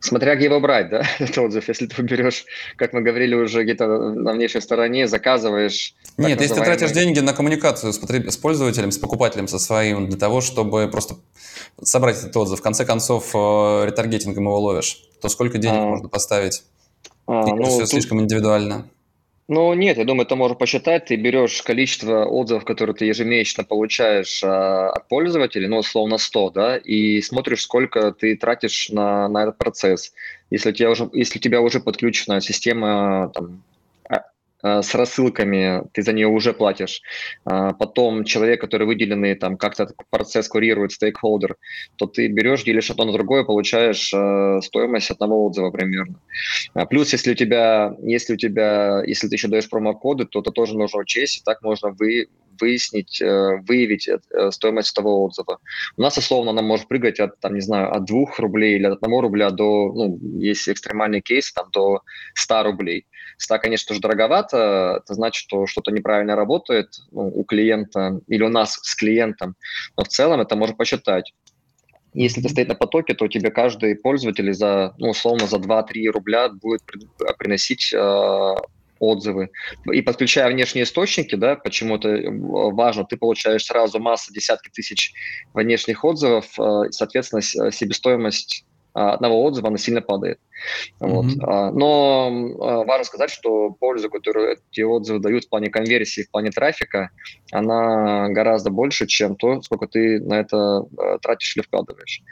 [0.00, 1.68] Смотря где его брать, да, этот отзыв.
[1.68, 2.44] Если ты берешь,
[2.76, 5.94] как мы говорили уже где-то на внешней стороне, заказываешь...
[6.16, 8.30] Нет, если ты тратишь деньги на коммуникацию с, потреб...
[8.30, 11.16] с пользователем, с покупателем со своим, для того, чтобы просто
[11.82, 15.86] собрать этот отзыв, в конце концов, э, ретаргетингом его ловишь, то сколько денег а...
[15.86, 16.62] можно поставить?
[17.26, 17.88] А, ну, все тут...
[17.90, 18.88] слишком индивидуально.
[19.48, 21.04] Ну, нет, я думаю, это можно посчитать.
[21.06, 26.76] Ты берешь количество отзывов, которые ты ежемесячно получаешь а, от пользователей, ну, условно 100, да,
[26.76, 30.12] и смотришь, сколько ты тратишь на, на этот процесс.
[30.50, 33.75] Если у тебя уже, если у тебя уже подключена система там, Э,
[34.62, 37.02] с рассылками, ты за нее уже платишь.
[37.44, 41.56] А, потом человек, который выделенный, там как-то процесс курирует, стейкхолдер,
[41.96, 46.20] то ты берешь, делишь одно на другое, получаешь э, стоимость одного отзыва примерно.
[46.74, 50.50] А, плюс, если у тебя, если у тебя, если ты еще даешь промокоды, то это
[50.50, 52.28] тоже нужно учесть, и так можно вы,
[52.60, 54.08] выяснить, э, выявить
[54.50, 55.58] стоимость того отзыва.
[55.96, 59.02] У нас, условно, она может прыгать от, там, не знаю, от 2 рублей или от
[59.02, 62.02] 1 рубля до, ну, есть экстремальный кейс, там, до
[62.34, 63.06] 100 рублей.
[63.38, 68.48] 100, конечно же, дороговато, это значит, что что-то неправильно работает ну, у клиента или у
[68.48, 69.56] нас с клиентом,
[69.96, 71.34] но в целом это можно посчитать.
[72.14, 76.48] Если это стоит на потоке, то тебе каждый пользователь за, ну, условно, за 2-3 рубля
[76.48, 76.80] будет
[77.38, 78.54] приносить э,
[78.98, 79.50] отзывы.
[79.92, 85.12] И подключая внешние источники, да, почему это важно, ты получаешь сразу массу, десятки тысяч
[85.54, 88.64] внешних отзывов, э, соответственно, себестоимость
[88.96, 90.38] а, одного отзыва, она сильно падает.
[91.00, 91.08] Mm-hmm.
[91.08, 91.26] Вот.
[91.42, 92.28] А, но
[92.60, 97.10] а, важно сказать, что пользу, которую эти отзывы дают в плане конверсии, в плане трафика,
[97.52, 100.86] она гораздо больше, чем то, сколько ты на это
[101.20, 102.22] тратишь или вкладываешь.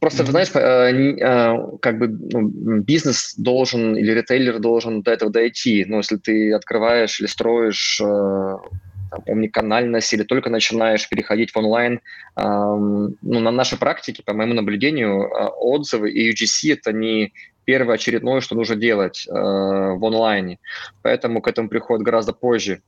[0.00, 0.30] Просто, mm-hmm.
[0.30, 5.84] знаешь, как бы ну, бизнес должен или ритейлер должен до этого дойти.
[5.86, 12.00] Ну, если ты открываешь или строишь там, омниканальность или только начинаешь переходить в онлайн.
[12.36, 17.32] ну, на нашей практике, по моему наблюдению, отзывы и UGC– это не
[17.64, 20.58] первое очередное, что нужно делать э, в онлайне.
[21.02, 22.80] Поэтому к этому приходит гораздо позже.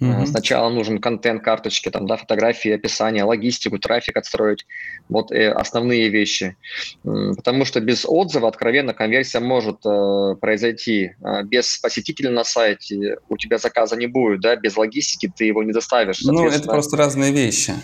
[0.00, 0.26] Mm-hmm.
[0.26, 4.66] Сначала нужен контент карточки, там, да, фотографии, описание, логистику, трафик отстроить.
[5.08, 6.56] Вот э, основные вещи.
[7.02, 11.12] Потому что без отзыва, откровенно, конверсия может э, произойти.
[11.22, 15.62] А без посетителя на сайте у тебя заказа не будет, да, без логистики ты его
[15.62, 16.20] не доставишь.
[16.22, 17.74] Ну, это просто разные вещи.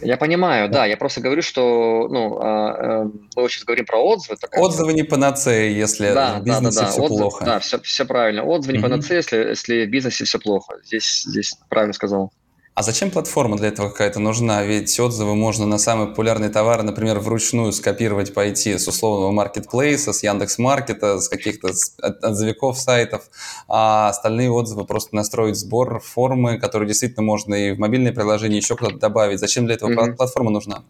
[0.00, 0.86] Я понимаю, да.
[0.86, 4.36] Я просто говорю, что ну, э, мы сейчас говорим про отзывы.
[4.56, 6.92] Отзывы не панацея, если да, в бизнесе да, да, да.
[6.92, 7.44] все Отзыв, плохо.
[7.44, 8.44] Да, все, все правильно.
[8.44, 10.76] Отзывы не панацея, если, если в бизнесе все плохо.
[10.84, 12.32] Здесь, здесь правильно сказал.
[12.78, 14.62] А зачем платформа для этого какая-то нужна?
[14.62, 20.22] Ведь отзывы можно на самые популярные товары, например, вручную скопировать, пойти с условного маркетплейса, с
[20.22, 21.72] Яндекс Маркета, с каких-то
[22.22, 23.30] отзывиков сайтов,
[23.66, 28.76] а остальные отзывы просто настроить сбор формы, которые действительно можно и в мобильное приложение еще
[28.76, 29.40] куда-то добавить.
[29.40, 30.14] Зачем для этого mm-hmm.
[30.14, 30.84] платформа нужна?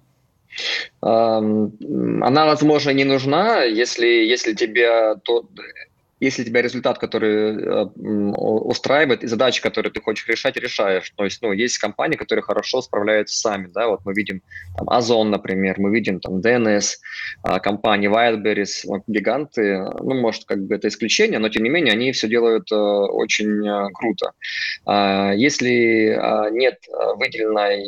[1.01, 5.49] Она, возможно, не нужна, если, если тебе то,
[6.21, 7.85] если тебя результат, который э,
[8.37, 11.13] устраивает, и задачи, которые ты хочешь решать, решаешь.
[11.17, 14.43] То есть, ну, есть компании, которые хорошо справляются сами, да, вот мы видим
[14.77, 16.85] там Озон, например, мы видим там DNS,
[17.43, 22.13] а, компании Wildberries, гиганты, ну, может, как бы это исключение, но тем не менее они
[22.13, 24.33] все делают э, очень э, круто.
[24.87, 26.79] А, если а, нет
[27.17, 27.87] выделенной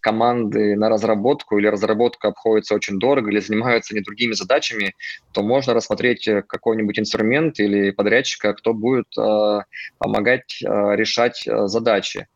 [0.00, 4.94] команды на разработку или разработка обходится очень дорого или занимаются не другими задачами,
[5.32, 9.60] то можно рассмотреть какой-нибудь инструмент, клиента или подрядчика, кто будет э,
[9.98, 12.26] помогать э, решать э, задачи.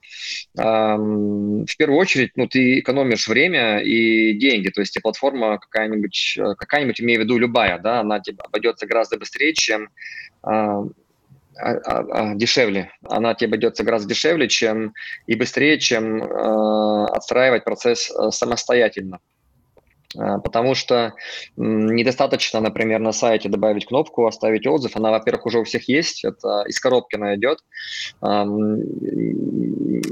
[0.55, 7.20] В первую очередь, ну, ты экономишь время и деньги, то есть платформа какая-нибудь, какая-нибудь, имею
[7.20, 9.88] в виду любая, да, она тебе обойдется гораздо быстрее, чем
[10.42, 10.85] а,
[11.57, 12.92] а, а, дешевле.
[13.09, 14.92] Она тебе обойдется гораздо дешевле, чем
[15.27, 19.18] и быстрее, чем э, отстраивать процесс самостоятельно.
[20.14, 21.14] Потому что
[21.57, 24.96] недостаточно, например, на сайте добавить кнопку, оставить отзыв.
[24.96, 27.59] Она, во-первых, уже у всех есть, это из коробки она идет.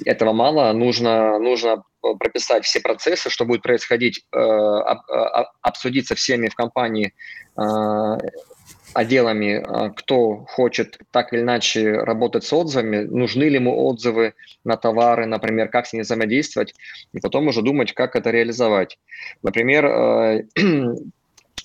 [0.05, 1.83] Этого мало, нужно, нужно
[2.19, 7.15] прописать все процессы, что будет происходить, э, а, обсудить со всеми в компании
[7.57, 8.19] а,
[8.95, 14.77] отделами, а, кто хочет так или иначе работать с отзывами, нужны ли ему отзывы на
[14.77, 16.75] товары, например, как с ними взаимодействовать,
[17.13, 18.99] и потом уже думать, как это реализовать.
[19.43, 20.45] Например, э,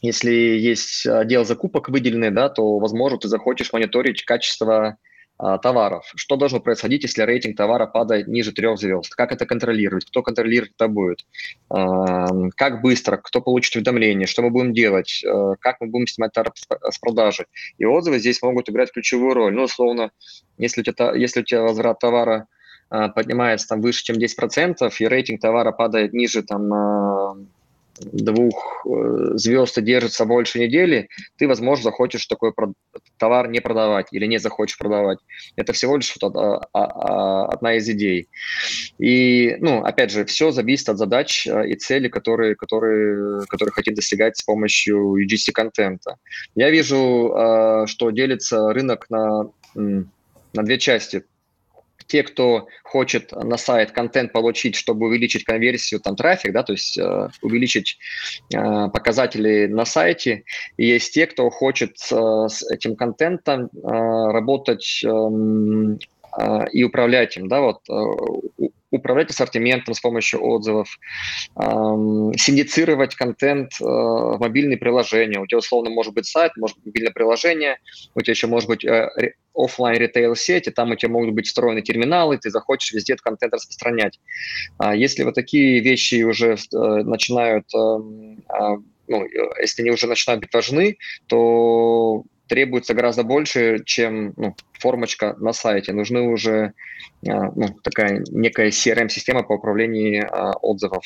[0.02, 4.98] если есть отдел закупок выделенный, да, то, возможно, ты захочешь мониторить качество а,
[5.38, 6.12] товаров.
[6.16, 9.14] Что должно происходить, если рейтинг товара падает ниже трех звезд?
[9.14, 10.06] Как это контролировать?
[10.06, 11.26] Кто контролировать это будет?
[11.70, 13.18] А, как быстро?
[13.18, 14.28] Кто получит уведомление?
[14.28, 15.24] Что мы будем делать?
[15.26, 16.52] А, как мы будем снимать товар
[16.90, 17.46] с продажи?
[17.78, 19.54] И отзывы здесь могут играть ключевую роль.
[19.54, 20.12] Ну, условно,
[20.58, 22.48] если у тебя, если у тебя возврат товара
[22.90, 27.50] поднимается там выше, чем 10%, и рейтинг товара падает ниже там
[28.02, 32.54] двух э, звезд держится больше недели, ты, возможно, захочешь такой
[33.18, 35.20] товар не продавать или не захочешь продавать.
[35.56, 38.28] Это всего лишь вот а, а, одна из идей.
[38.98, 43.96] И, ну, опять же, все зависит от задач э, и целей, которые, которые, которые хотим
[43.96, 46.18] достигать с помощью UGC-контента.
[46.56, 51.24] Я вижу, э, что делится рынок на, на две части
[52.06, 56.98] те, кто хочет на сайт контент получить, чтобы увеличить конверсию, там, трафик, да, то есть
[56.98, 57.98] э, увеличить
[58.54, 60.44] э, показатели на сайте,
[60.78, 62.16] и есть те, кто хочет э,
[62.50, 65.08] с этим контентом э, работать э,
[66.72, 70.98] и управлять им, да, вот э, управлять ассортиментом с помощью отзывов,
[71.60, 75.40] эм, синдицировать контент э, в мобильные приложения.
[75.40, 77.78] У тебя условно может быть сайт, может быть мобильное приложение,
[78.16, 79.10] у тебя еще может быть э,
[79.54, 83.54] офлайн ритейл сети, там у тебя могут быть встроены терминалы, ты захочешь везде этот контент
[83.54, 84.20] распространять.
[84.78, 89.26] А если вот такие вещи уже э, начинают, э, э, ну,
[89.60, 90.98] если они уже начинают быть важны,
[91.28, 95.94] то требуется гораздо больше, чем ну, формочка на сайте.
[95.94, 96.74] Нужны уже
[97.28, 101.04] а, ну, такая некая CRM-система по управлению а, отзывов.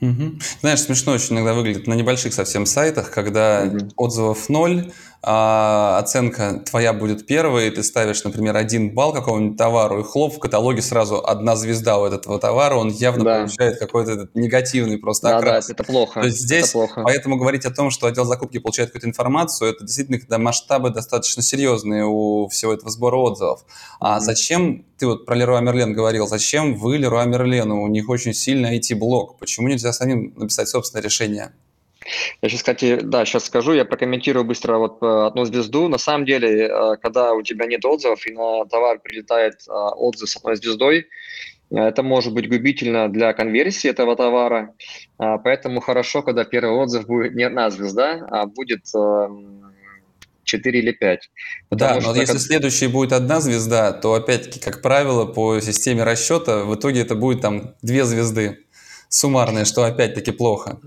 [0.00, 0.38] Угу.
[0.60, 3.88] Знаешь, смешно очень иногда выглядит на небольших совсем сайтах, когда угу.
[3.96, 4.90] отзывов ноль,
[5.22, 10.36] а, оценка твоя будет первой, и ты ставишь, например, один балл какому-нибудь товару, и хлоп,
[10.36, 13.36] в каталоге сразу одна звезда у этого товара, он явно да.
[13.38, 15.66] получает какой-то негативный просто да, окрас.
[15.66, 16.20] Да, это плохо.
[16.20, 17.02] То есть здесь, это плохо.
[17.04, 21.42] поэтому говорить о том, что отдел закупки получает какую-то информацию, это действительно, когда масштабы достаточно
[21.42, 23.64] серьезные у всего этого сбора отзывов.
[24.00, 28.08] А mm зачем, ты вот про Леруа Мерлен говорил, зачем вы Леруа Мерлену, у них
[28.10, 31.52] очень сильный IT-блок, почему нельзя самим написать собственное решение?
[32.42, 35.88] Я сейчас, кстати, да, сейчас скажу, я прокомментирую быстро вот э, одну звезду.
[35.88, 40.28] На самом деле, э, когда у тебя нет отзывов и на товар прилетает э, отзыв
[40.28, 41.06] с одной звездой,
[41.70, 44.74] это может быть губительно для конверсии этого товара.
[45.18, 48.88] Поэтому хорошо, когда первый отзыв будет не одна звезда, а будет
[50.50, 51.30] 4 или 5.
[51.70, 52.42] Да, но если как...
[52.42, 57.40] следующий будет одна звезда, то опять-таки, как правило, по системе расчета в итоге это будет
[57.40, 58.58] там две звезды
[59.08, 60.78] суммарные, что опять-таки плохо.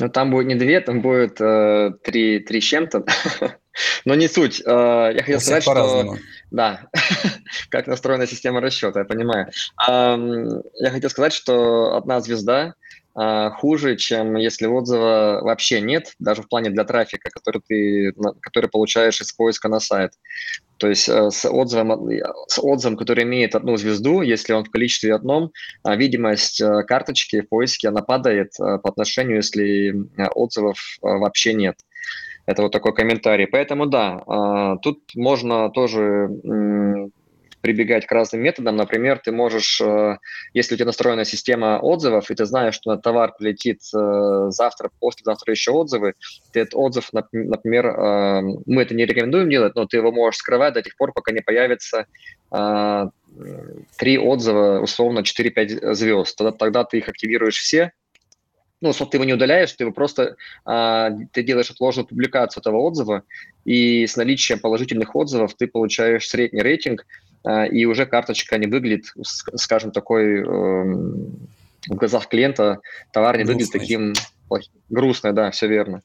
[0.00, 3.04] Ну, там будет не две, там будет э, три, три с чем-то.
[4.04, 4.60] Но не суть.
[4.64, 6.16] Э, я хотел сказать, что...
[6.50, 6.88] Да,
[7.70, 9.48] как настроена система расчета, я понимаю.
[9.86, 12.74] Я хотел сказать, что одна звезда
[13.56, 19.20] хуже, чем если отзыва вообще нет, даже в плане для трафика, который ты который получаешь
[19.20, 20.12] из поиска на сайт.
[20.78, 22.08] То есть э, с отзывом,
[22.46, 25.50] с отзывом, который имеет одну звезду, если он в количестве одном,
[25.82, 29.94] а, видимость э, карточки в поиске, она падает э, по отношению, если
[30.34, 31.76] отзывов вообще нет.
[32.46, 33.46] Это вот такой комментарий.
[33.46, 36.30] Поэтому да, а, тут можно тоже
[37.60, 38.76] прибегать к разным методам.
[38.76, 40.18] Например, ты можешь, э,
[40.54, 44.90] если у тебя настроена система отзывов, и ты знаешь, что на товар прилетит э, завтра,
[45.00, 46.14] послезавтра еще отзывы,
[46.52, 50.74] ты этот отзыв, например, э, мы это не рекомендуем делать, но ты его можешь скрывать
[50.74, 52.06] до тех пор, пока не появится
[53.98, 56.34] три отзыва, условно 4-5 звезд.
[56.34, 57.92] Тогда, тогда ты их активируешь все,
[58.80, 62.78] ну, собственно, ты его не удаляешь, ты его просто, а, ты делаешь отложенную публикацию этого
[62.78, 63.24] отзыва,
[63.64, 67.04] и с наличием положительных отзывов ты получаешь средний рейтинг,
[67.70, 71.48] и уже карточка не выглядит, скажем, такой эм,
[71.88, 72.80] в глазах клиента
[73.12, 74.14] товар не выглядит таким
[74.88, 76.02] грустный, да, все верно.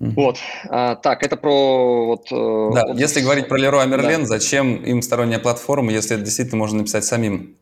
[0.00, 0.12] Mm-hmm.
[0.14, 0.38] Вот.
[0.68, 2.26] А, так, это про вот.
[2.30, 4.26] Э, да, вот, если говорить про Leroy Merlin, да.
[4.26, 7.56] зачем им сторонняя платформа, если это действительно можно написать самим?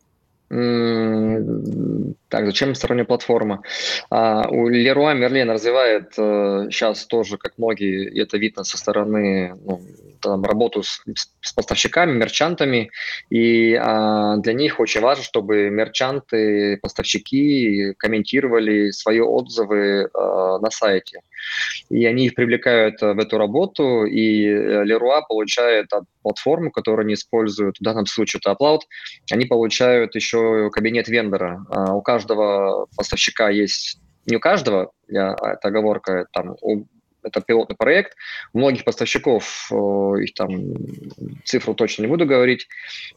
[0.49, 3.62] Так, зачем сторонняя платформа?
[4.11, 9.80] А, у Leroy Merlin развивает а, сейчас тоже, как многие, это видно со стороны ну,
[10.20, 11.03] там, работу с,
[11.40, 12.90] с поставщиками, мерчантами,
[13.30, 21.20] и а, для них очень важно, чтобы мерчанты, поставщики комментировали свои отзывы а, на сайте.
[21.90, 27.76] И они их привлекают в эту работу, и Leroy получает от платформы, которую они используют,
[27.78, 28.80] в данном случае это Upload,
[29.30, 31.64] они получают еще кабинет вендора.
[31.70, 36.86] А, у каждого поставщика есть не у каждого, я, это оговорка, там, у
[37.25, 38.16] это пилотный проект.
[38.53, 39.75] У многих поставщиков, э,
[40.22, 40.51] их там
[41.45, 42.66] цифру точно не буду говорить,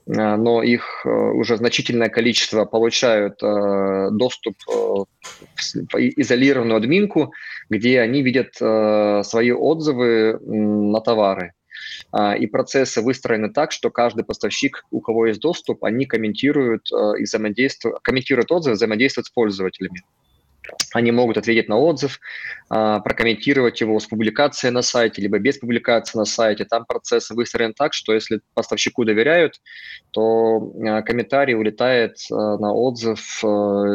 [0.07, 5.07] э, но их э, уже значительное количество получают доступ в
[5.95, 7.33] изолированную админку,
[7.69, 11.53] где они видят свои отзывы на товары.
[12.11, 17.23] А, и процессы выстроены так, что каждый поставщик, у кого есть доступ, они комментируют и
[17.23, 20.03] взаимодействуют, комментируют отзывы, взаимодействуют с пользователями.
[20.93, 22.19] Они могут ответить на отзыв,
[22.69, 26.65] а, прокомментировать его с публикацией на сайте, либо без публикации на сайте.
[26.65, 29.61] Там процесс выстроен так, что если поставщику доверяют,
[30.11, 33.43] то а, комментарий улетает а, на отзыв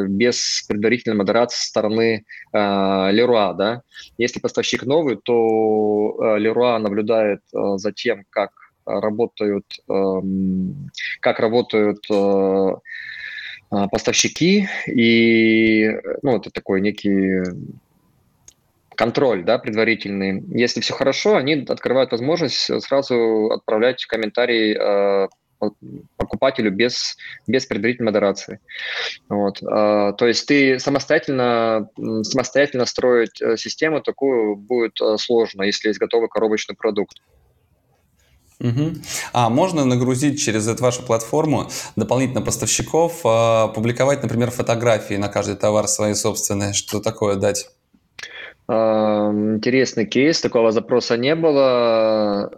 [0.09, 3.55] без предварительной модерации со стороны Leroy.
[3.55, 3.83] Да?
[4.19, 8.51] Если поставщик новый, то Leroy наблюдает за тем, как
[8.85, 9.67] работают,
[11.21, 12.05] как работают
[13.91, 15.89] поставщики, и
[16.23, 17.43] ну, это такой некий
[18.95, 20.43] контроль да, предварительный.
[20.49, 25.29] Если все хорошо, они открывают возможность сразу отправлять комментарий э,
[26.17, 27.17] покупателю без,
[27.47, 28.61] без предварительной модерации.
[29.29, 29.63] Вот.
[29.63, 31.89] Э, то есть ты самостоятельно,
[32.23, 37.19] самостоятельно строить э, систему такую будет э, сложно, если есть готовый коробочный продукт.
[38.63, 38.93] Угу.
[39.33, 45.57] А можно нагрузить через эту вашу платформу дополнительно поставщиков, э, публиковать, например, фотографии на каждый
[45.57, 47.69] товар свои собственные, что такое дать?
[48.69, 52.51] Интересный кейс, такого запроса не было.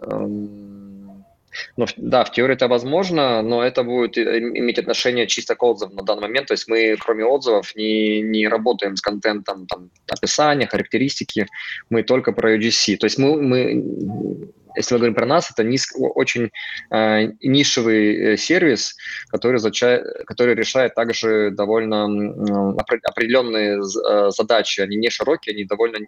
[1.77, 6.03] Ну, да, в теории это возможно, но это будет иметь отношение чисто к отзывам на
[6.03, 6.47] данный момент.
[6.47, 11.47] То есть мы, кроме отзывов, не, не работаем с контентом, там, описания, характеристики,
[11.89, 12.97] мы только про UGC.
[12.97, 16.51] То есть мы, мы если мы говорим про нас, это низ, очень
[16.91, 18.95] э, нишевый э, сервис,
[19.29, 24.81] который, зача, который решает также довольно э, определенные э, задачи.
[24.81, 26.01] Они не широкие, они довольно э,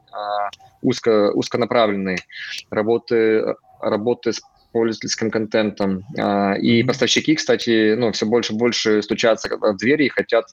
[0.82, 2.18] узко, узконаправленные.
[2.70, 4.42] Работы, работы с
[4.72, 6.04] пользовательским контентом.
[6.18, 10.46] Э, и поставщики, кстати, ну, все больше и больше стучатся в двери и хотят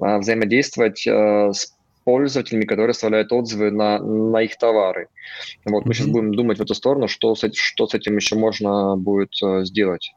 [0.00, 1.74] э, взаимодействовать э, с
[2.04, 5.08] пользователями, которые оставляют отзывы на, на их товары.
[5.64, 5.82] Вот mm-hmm.
[5.86, 9.32] мы сейчас будем думать в эту сторону, что с, что с этим еще можно будет
[9.42, 10.14] э, сделать.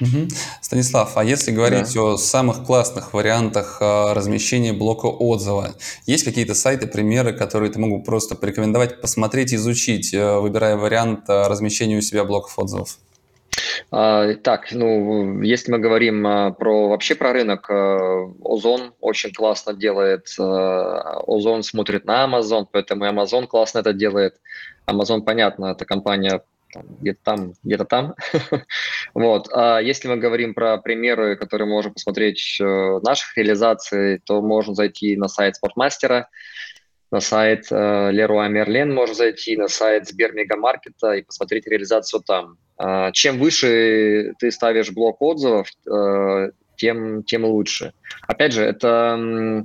[0.00, 0.28] Угу.
[0.62, 2.00] Станислав, а если говорить да.
[2.00, 5.74] о самых классных вариантах э, размещения блока отзыва,
[6.06, 11.48] есть какие-то сайты, примеры, которые ты могу просто порекомендовать, посмотреть, изучить, э, выбирая вариант э,
[11.48, 12.98] размещения у себя блоков отзывов?
[13.90, 19.74] А, так, ну, если мы говорим а, про вообще про рынок, а, Озон очень классно
[19.74, 24.36] делает, Озон смотрит на Amazon, поэтому Amazon классно это делает.
[24.86, 26.42] Amazon, понятно, это компания
[27.00, 28.14] где-то там, где-то там.
[29.14, 29.48] вот.
[29.52, 35.16] А если мы говорим про примеры, которые можем посмотреть э, наших реализаций, то можно зайти
[35.16, 36.28] на сайт Спортмастера,
[37.10, 42.56] на сайт э, Leroy Merlin можно зайти, на сайт Сбермегамаркета и посмотреть реализацию там.
[42.78, 47.92] Э, чем выше ты ставишь блок отзывов, э, тем, тем лучше.
[48.26, 49.64] Опять же, это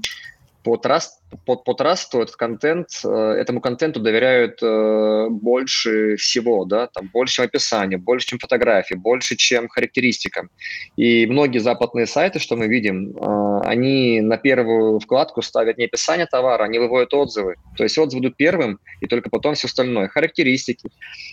[0.66, 6.88] по, траст, по, по трасту этот контент, э, этому контенту доверяют э, больше всего, да,
[6.88, 10.50] там больше, чем описание, больше, чем фотографии, больше, чем характеристикам.
[10.98, 16.26] И многие западные сайты, что мы видим, э, они на первую вкладку ставят не описание
[16.26, 17.56] товара, они выводят отзывы.
[17.78, 20.08] То есть отзывы идут первым, и только потом все остальное.
[20.08, 20.90] Характеристики,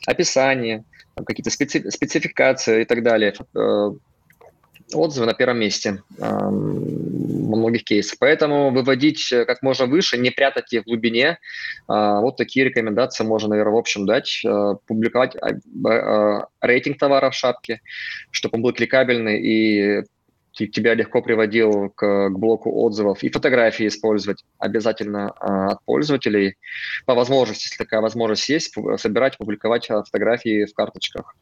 [0.06, 0.84] описание,
[1.24, 3.32] какие-то специ, спецификации и так далее
[4.98, 6.02] отзывы на первом месте
[7.52, 8.18] во многих кейсах.
[8.18, 11.38] Поэтому выводить э, как можно выше, не прятать их в глубине.
[11.86, 14.42] А, вот такие рекомендации можно, наверное, в общем дать.
[14.44, 15.52] Э, публиковать а,
[15.88, 17.80] а, рейтинг товара в шапке,
[18.30, 20.02] чтобы он был кликабельный и
[20.54, 26.56] тебя легко приводил к, к блоку отзывов и фотографии использовать обязательно от пользователей.
[27.06, 31.34] По возможности, если такая возможность есть, собирать, публиковать фотографии в карточках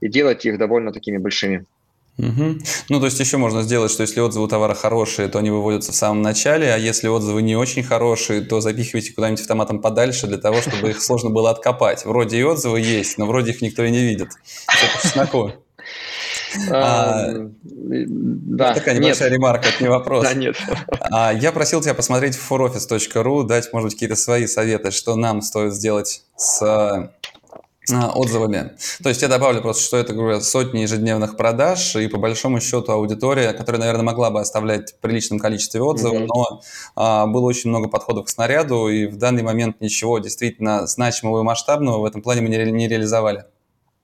[0.00, 1.64] и делать их довольно такими большими.
[2.18, 2.58] Угу.
[2.88, 5.94] Ну, то есть еще можно сделать, что если отзывы товара хорошие, то они выводятся в
[5.94, 10.62] самом начале, а если отзывы не очень хорошие, то запихивайте куда-нибудь автоматом подальше для того,
[10.62, 12.06] чтобы их сложно было откопать.
[12.06, 14.30] Вроде и отзывы есть, но вроде их никто и не видит.
[15.02, 15.52] Чесноку.
[16.70, 20.24] А, да, такая небольшая ремарка, это не вопрос.
[20.24, 20.56] Да, нет.
[21.00, 25.42] А, я просил тебя посмотреть в foroffice.ru, дать, может быть, какие-то свои советы, что нам
[25.42, 27.10] стоит сделать с а,
[27.92, 28.72] отзывами.
[29.02, 32.92] То есть я добавлю просто, что это, говорю, сотни ежедневных продаж, и по большому счету
[32.92, 36.26] аудитория, которая, наверное, могла бы оставлять приличном количестве отзывов, mm-hmm.
[36.26, 36.60] но
[36.96, 41.44] а, было очень много подходов к снаряду, и в данный момент ничего действительно значимого и
[41.44, 43.44] масштабного в этом плане мы не, ре- не реализовали.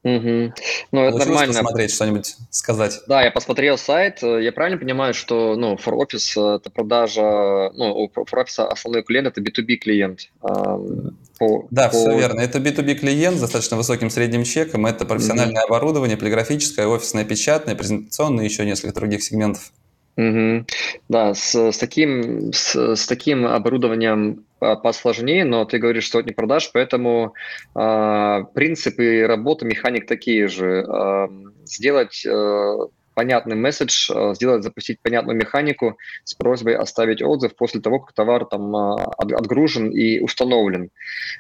[0.05, 0.53] Угу.
[0.91, 1.55] Ну, это нормально.
[1.55, 3.01] посмотреть, что-нибудь сказать?
[3.07, 4.21] Да, я посмотрел сайт.
[4.23, 9.29] Я правильно понимаю, что ну, for Office это продажа, ну, у for Office основной клиент
[9.29, 10.31] это B2B клиент.
[10.41, 11.97] По, да, по...
[11.97, 12.41] все верно.
[12.41, 14.87] Это B2B клиент с достаточно высоким средним чеком.
[14.87, 19.73] Это профессиональное mm оборудование, полиграфическое, офисное, печатное, презентационное, еще несколько других сегментов.
[20.17, 20.67] Угу.
[21.09, 27.35] Да, с, с, таким, с, с таким оборудованием посложнее, но ты говоришь сотни продаж, поэтому
[27.75, 30.87] э, принципы работы механик такие же.
[30.87, 31.29] Э,
[31.65, 32.77] сделать э,
[33.15, 38.45] понятный месседж, э, сделать, запустить понятную механику с просьбой оставить отзыв после того, как товар
[38.45, 40.91] там э, отгружен и установлен.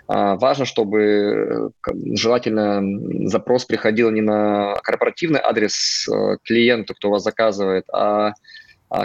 [0.08, 1.70] Э, важно, чтобы
[2.14, 6.08] желательно запрос приходил не на корпоративный адрес
[6.44, 8.32] клиента, кто вас заказывает, а а,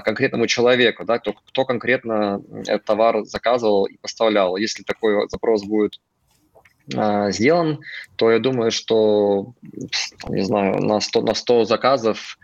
[0.04, 4.58] конкретному человеку, да, кто, кто конкретно этот товар заказывал и поставлял.
[4.58, 6.00] Если такой запрос будет
[6.96, 7.80] а, сделан,
[8.16, 9.54] то я думаю, что,
[10.30, 12.38] не знаю, на 100, на 100 заказов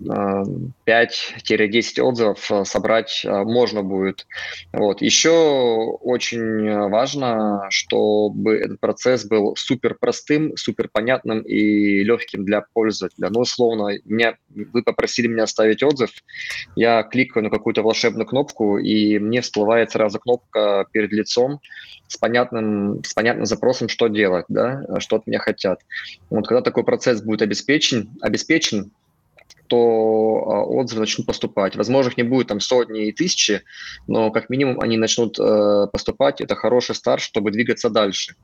[0.00, 4.26] 5-10 отзывов э, собрать э, можно будет.
[4.72, 5.02] Вот.
[5.02, 13.28] Еще очень важно, чтобы этот процесс был супер простым, супер понятным и легким для пользователя.
[13.30, 16.10] Ну, условно, меня, вы попросили меня оставить отзыв,
[16.76, 21.60] я кликаю на какую-то волшебную кнопку, и мне всплывает сразу кнопка перед лицом
[22.08, 25.80] с понятным, с понятным запросом, что делать, да, что от меня хотят.
[26.28, 28.90] Вот когда такой процесс будет обеспечен, обеспечен
[29.70, 31.76] то а, отзывы начнут поступать.
[31.76, 33.62] Возможно, их не будет там сотни и тысячи,
[34.08, 36.40] но как минимум они начнут э, поступать.
[36.40, 38.34] Это хороший старт, чтобы двигаться дальше.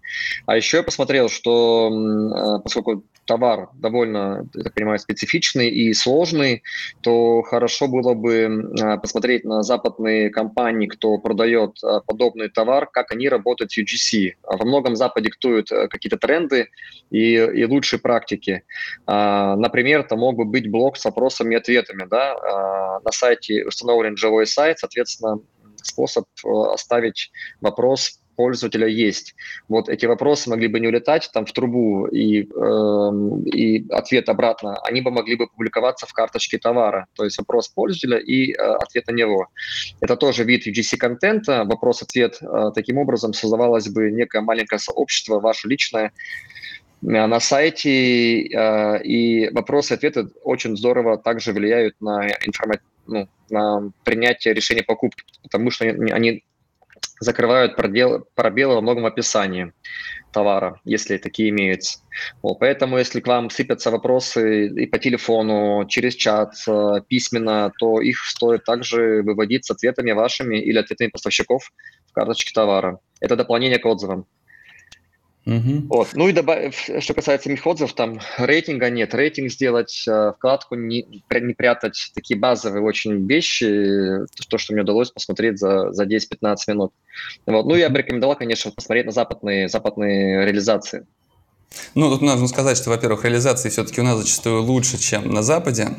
[0.47, 6.63] А еще я посмотрел, что э, поскольку товар довольно, я так понимаю, специфичный и сложный,
[7.01, 13.11] то хорошо было бы э, посмотреть на западные компании, кто продает э, подобный товар, как
[13.11, 14.35] они работают с UGC.
[14.45, 16.69] Во многом Запад диктует э, какие-то тренды
[17.11, 18.63] и, и лучшие практики.
[19.09, 22.07] Э, например, это мог бы быть блок с вопросами и ответами.
[22.09, 22.35] Да?
[22.35, 25.39] А, на сайте установлен живой сайт, соответственно,
[25.83, 29.35] способ э, оставить вопрос пользователя есть.
[29.69, 33.11] Вот эти вопросы могли бы не улетать там в трубу и, э,
[33.47, 38.19] и ответ обратно, они бы могли бы публиковаться в карточке товара, то есть вопрос пользователя
[38.19, 39.49] и э, ответ на него.
[40.01, 42.39] Это тоже вид UGC-контента, вопрос-ответ.
[42.43, 46.13] Э, таким образом создавалось бы некое маленькое сообщество, ваше личное,
[47.03, 52.81] на сайте, э, и вопросы и ответы очень здорово также влияют на, информа...
[53.07, 56.43] ну, на принятие решения покупки, потому что они
[57.21, 59.73] закрывают пробел, пробелы во многом описании
[60.33, 62.01] товара, если такие имеются.
[62.43, 68.01] Вот, поэтому, если к вам сыпятся вопросы и по телефону, через чат, э, письменно, то
[68.01, 71.71] их стоит также выводить с ответами вашими или ответами поставщиков
[72.07, 72.99] в карточке товара.
[73.21, 74.27] Это дополнение к отзывам.
[75.47, 75.87] Угу.
[75.89, 76.09] Вот.
[76.15, 79.15] Ну и добавив, что касается самих отзывов, там рейтинга нет.
[79.15, 85.13] Рейтинг сделать, э, вкладку не, не прятать, такие базовые очень вещи, то, что мне удалось
[85.13, 86.93] посмотреть за, за 10-15 минут.
[87.47, 87.65] Вот.
[87.65, 91.07] Ну, я бы рекомендовал, конечно, посмотреть на западные, западные реализации.
[91.95, 95.91] Ну, тут нужно сказать, что, во-первых, реализации все-таки у нас зачастую лучше, чем на Западе.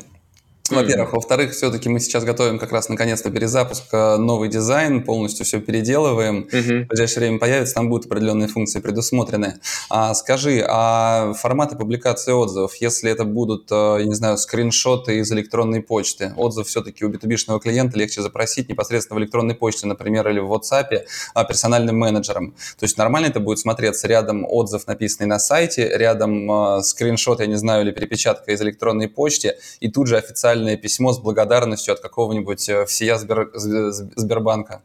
[0.75, 1.13] Во-первых.
[1.13, 6.47] Во-вторых, все-таки мы сейчас готовим как раз наконец-то перезапуск, э, новый дизайн, полностью все переделываем.
[6.51, 6.85] Mm-hmm.
[6.85, 9.59] В ближайшее время появится, там будут определенные функции предусмотрены.
[9.89, 15.31] А, скажи, а форматы публикации отзывов, если это будут, э, я не знаю, скриншоты из
[15.31, 20.39] электронной почты, отзыв все-таки у B2B-шного клиента легче запросить непосредственно в электронной почте, например, или
[20.39, 22.51] в WhatsApp а, персональным менеджером.
[22.79, 27.47] То есть нормально это будет смотреться рядом отзыв, написанный на сайте, рядом э, скриншот, я
[27.47, 31.93] не знаю, или перепечатка из электронной почты, и тут же официально официальное письмо с благодарностью
[31.93, 34.81] от какого-нибудь э, всея Сбер, Сбербанка?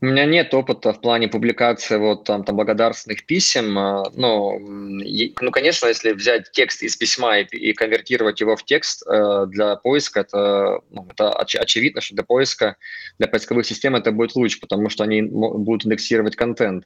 [0.00, 3.78] У меня нет опыта в плане публикации вот там, там благодарственных писем.
[3.78, 9.02] А, но, ну, конечно, если взять текст из письма и, и конвертировать его в текст
[9.06, 12.76] э, для поиска, это, ну, это оч, очевидно, что для поиска,
[13.18, 16.84] для поисковых систем это будет лучше, потому что они будут индексировать контент.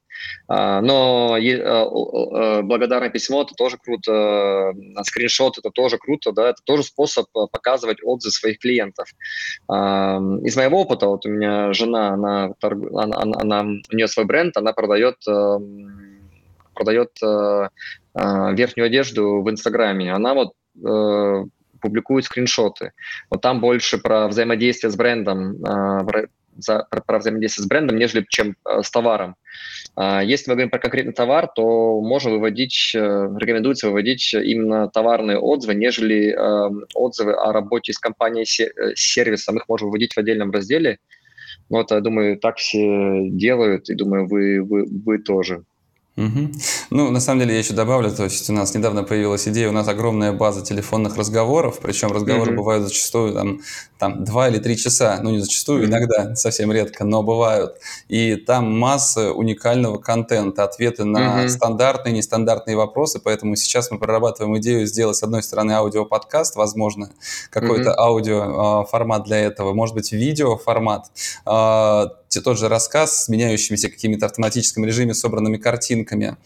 [0.49, 4.73] А, но э, э, благодарное письмо это тоже круто,
[5.03, 9.09] скриншот это тоже круто, да, это тоже способ показывать отзывы своих клиентов.
[9.69, 12.51] А, из моего опыта, вот у меня жена, она
[12.95, 16.05] она, она, она, у нее свой бренд, она продает, эм,
[16.75, 17.69] продает э,
[18.15, 20.13] э, верхнюю одежду в Инстаграме.
[20.13, 21.45] Она вот э,
[21.81, 22.93] публикует скриншоты.
[23.31, 25.59] Вот там больше про взаимодействие с брендом,
[26.57, 29.37] за, про, про взаимодействие с брендом, нежели чем с товаром.
[30.23, 36.35] Если мы говорим про конкретный товар, то можно выводить, рекомендуется выводить именно товарные отзывы, нежели
[36.95, 38.47] отзывы о работе с компанией
[38.97, 39.59] сервисом.
[39.59, 41.01] Их можно выводить в отдельном разделе,
[41.69, 45.65] вот, я думаю, так все делают, и думаю, вы, вы, вы тоже.
[46.17, 46.53] Угу.
[46.91, 49.73] Ну, на самом деле, я еще добавлю, то есть у нас недавно появилась идея, у
[49.73, 52.59] нас огромная база телефонных разговоров, причем разговоры угу.
[52.59, 53.61] бывают зачастую там,
[53.99, 55.89] там два или три часа, ну не зачастую, угу.
[55.89, 57.79] иногда, совсем редко, но бывают.
[58.09, 61.49] И там масса уникального контента, ответы на угу.
[61.49, 67.11] стандартные, нестандартные вопросы, поэтому сейчас мы прорабатываем идею сделать, с одной стороны, аудиоподкаст, возможно,
[67.51, 68.01] какой-то угу.
[68.01, 71.11] аудиоформат а, для этого, может быть, видеоформат,
[72.37, 76.37] а, тот же рассказ с меняющимися какими-то автоматическим режиме собранными картинками.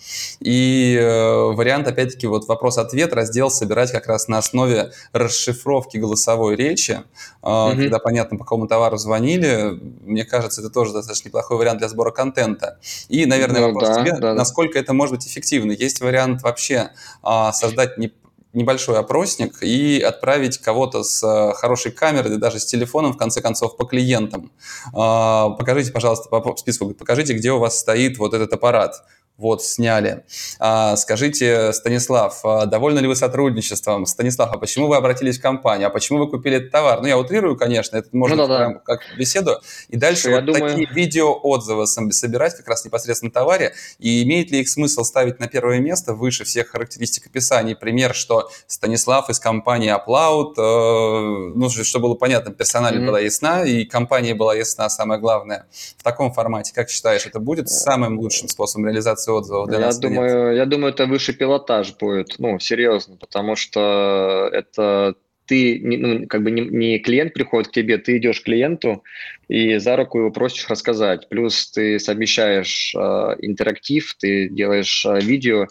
[0.41, 7.03] И э, вариант, опять-таки, вот вопрос-ответ, раздел собирать как раз на основе расшифровки голосовой речи,
[7.43, 7.77] mm-hmm.
[7.77, 9.79] когда понятно, по какому товару звонили.
[10.03, 12.79] Мне кажется, это тоже достаточно неплохой вариант для сбора контента.
[13.09, 15.73] И, наверное, ну, вопрос да, тебе, да, насколько это может быть эффективно?
[15.73, 16.91] Есть вариант вообще
[17.23, 18.13] а, создать не
[18.53, 23.41] небольшой опросник и отправить кого-то с э, хорошей камерой, да даже с телефоном, в конце
[23.41, 24.51] концов, по клиентам.
[24.95, 29.03] А, покажите, пожалуйста, по списку, покажите, где у вас стоит вот этот аппарат
[29.39, 30.25] вот, сняли.
[30.59, 34.05] А, скажите, Станислав, а довольны ли вы сотрудничеством?
[34.05, 35.87] Станислав, а почему вы обратились в компанию?
[35.87, 37.01] А почему вы купили этот товар?
[37.01, 38.75] Ну, я утрирую, конечно, это можно ну, да, да.
[38.75, 39.61] как беседу.
[39.89, 40.71] И дальше я вот думаю...
[40.71, 43.75] такие видео-отзывы собирать как раз непосредственно товаре.
[44.01, 47.77] И имеет ли их смысл ставить на первое место выше всех характеристик описаний?
[47.77, 53.07] Пример, что Станислав из компании Upload, э, ну, чтобы было понятно, персонально mm-hmm.
[53.07, 55.67] была ясна, и компания была ясна, самое главное.
[55.97, 59.87] В таком формате, как считаешь, это будет самым лучшим способом реализации количество отзывов для я
[59.87, 65.15] нас думаю, Я думаю, это выше пилотаж будет, ну, серьезно, потому что это
[65.47, 69.03] ты, ну, как бы не, не клиент приходит к тебе, ты идешь к клиенту
[69.49, 71.27] и за руку его просишь рассказать.
[71.31, 72.99] Плюс ты совмещаешь э,
[73.41, 75.67] интерактив, ты делаешь э, видео.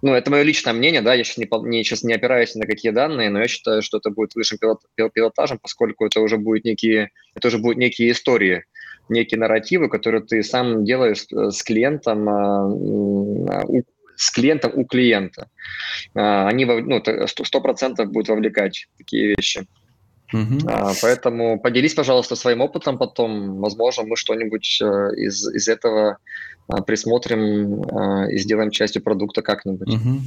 [0.00, 2.92] Ну, это мое личное мнение, да, я сейчас не, не, сейчас не опираюсь на какие
[2.92, 4.82] данные, но я считаю, что это будет высшим пилот,
[5.12, 8.62] пилотажем, поскольку это уже будет некие, это уже будут некие истории
[9.08, 13.84] некие нарративы, которые ты сам делаешь э, с клиентом, а, у,
[14.16, 15.48] с клиентом у клиента.
[16.14, 19.66] А, они ну, 100% будут вовлекать такие вещи.
[20.32, 20.94] Uh-huh.
[21.02, 23.60] Поэтому поделись, пожалуйста, своим опытом потом.
[23.60, 24.84] Возможно, мы что-нибудь э,
[25.16, 26.18] из, из этого
[26.68, 29.88] а, присмотрим а, и сделаем частью продукта как-нибудь.
[29.88, 30.20] Угу.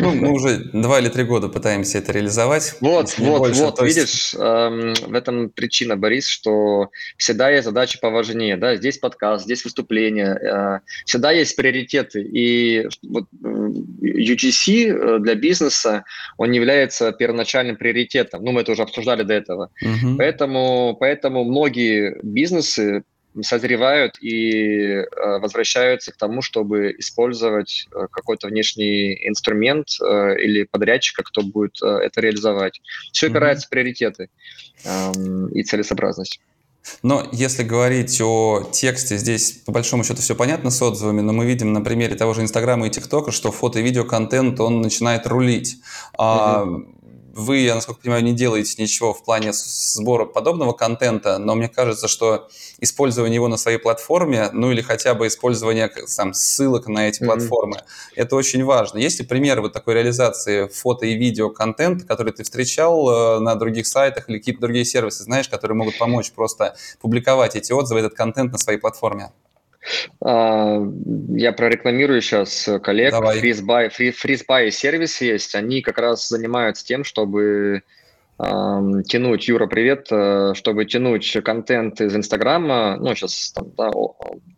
[0.00, 2.76] Ну, мы уже два или три года пытаемся это реализовать.
[2.80, 3.96] Вот, вот, больше, вот, есть...
[3.96, 9.64] видишь, эм, в этом причина, Борис, что всегда есть задачи поважнее, да, здесь подкаст, здесь
[9.64, 16.04] выступление, э, всегда есть приоритеты, и вот UGC э, для бизнеса,
[16.36, 20.16] он не является первоначальным приоритетом, ну, мы это уже обсуждали до этого, угу.
[20.16, 23.04] поэтому, поэтому многие бизнесы
[23.42, 25.04] созревают и э,
[25.38, 32.20] возвращаются к тому, чтобы использовать э, какой-то внешний инструмент э, или подрядчика, кто будет это
[32.20, 32.80] реализовать.
[33.12, 33.68] Все опирается mm-hmm.
[33.68, 34.28] в приоритеты
[34.84, 36.40] эм, и целесообразность.
[37.02, 41.44] Но если говорить о тексте, здесь по большому счету все понятно с отзывами, но мы
[41.44, 45.78] видим на примере того же Инстаграма и ТикТока, что фото- и видеоконтент, он начинает рулить.
[46.16, 46.95] Mm-hmm.
[47.36, 52.08] Вы, я насколько понимаю, не делаете ничего в плане сбора подобного контента, но мне кажется,
[52.08, 52.48] что
[52.80, 57.26] использование его на своей платформе, ну или хотя бы использование там, ссылок на эти mm-hmm.
[57.26, 57.82] платформы,
[58.14, 58.96] это очень важно.
[58.96, 63.54] Есть ли примеры вот такой реализации фото и видео контента, который ты встречал э, на
[63.54, 68.14] других сайтах или какие-то другие сервисы, знаешь, которые могут помочь просто публиковать эти отзывы, этот
[68.14, 69.30] контент на своей платформе?
[70.20, 70.80] А,
[71.30, 73.12] я прорекламирую сейчас коллег.
[73.12, 73.40] Давай.
[73.40, 75.54] FreezeBuy, FreezeBuy сервис есть.
[75.54, 77.82] Они как раз занимаются тем, чтобы
[78.38, 83.90] тянуть, Юра, привет, э, чтобы тянуть контент из Инстаграма, ну, сейчас, там, да,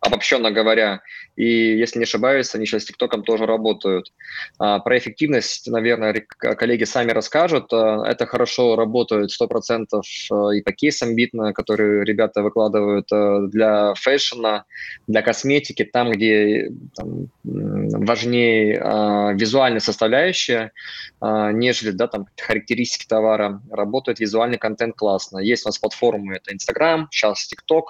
[0.01, 1.01] обобщенно говоря,
[1.39, 4.11] и, если не ошибаюсь, они сейчас с ТикТоком тоже работают.
[4.57, 7.71] А, про эффективность, наверное, коллеги сами расскажут.
[7.71, 13.93] А, это хорошо работает 100% э, и по кейсам видно, которые ребята выкладывают э, для
[13.93, 14.65] фэшна,
[15.07, 20.73] для косметики, там, где там, важнее а, визуальная составляющая,
[21.21, 25.39] нежели да, там, характеристики товара работает визуальный контент классно.
[25.39, 27.83] Есть у нас платформы, это Instagram, сейчас TikTok,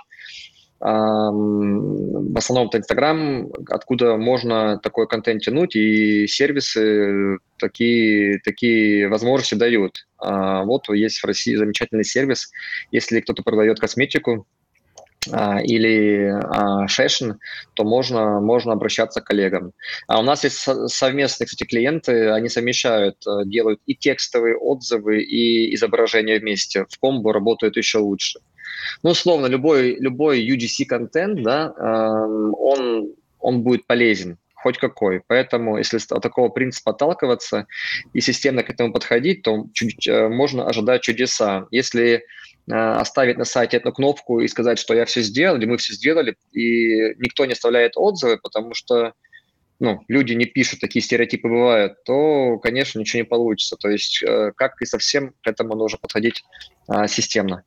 [0.81, 10.07] в основном это Инстаграм, откуда можно такой контент тянуть, и сервисы такие, такие возможности дают.
[10.17, 12.49] А, вот есть в России замечательный сервис,
[12.91, 14.47] если кто-то продает косметику,
[15.63, 17.33] или а, fashion,
[17.73, 19.73] то можно, можно обращаться к коллегам.
[20.07, 20.57] А у нас есть
[20.87, 26.85] совместные, кстати, клиенты, они совмещают, э, делают и текстовые отзывы, и изображения вместе.
[26.89, 28.39] В комбо работают еще лучше.
[29.03, 35.21] Ну, условно, любой, любой UGC-контент, да, эм, он, он будет полезен хоть какой.
[35.27, 37.65] Поэтому, если от такого принципа отталкиваться
[38.13, 41.67] и системно к этому подходить, то чуть, э, можно ожидать чудеса.
[41.71, 45.77] Если э, оставить на сайте эту кнопку и сказать, что я все сделал, или мы
[45.77, 49.13] все сделали, и никто не оставляет отзывы, потому что
[49.79, 53.77] ну, люди не пишут, такие стереотипы бывают, то, конечно, ничего не получится.
[53.77, 56.43] То есть, э, как и совсем к этому нужно подходить
[57.07, 57.63] системно.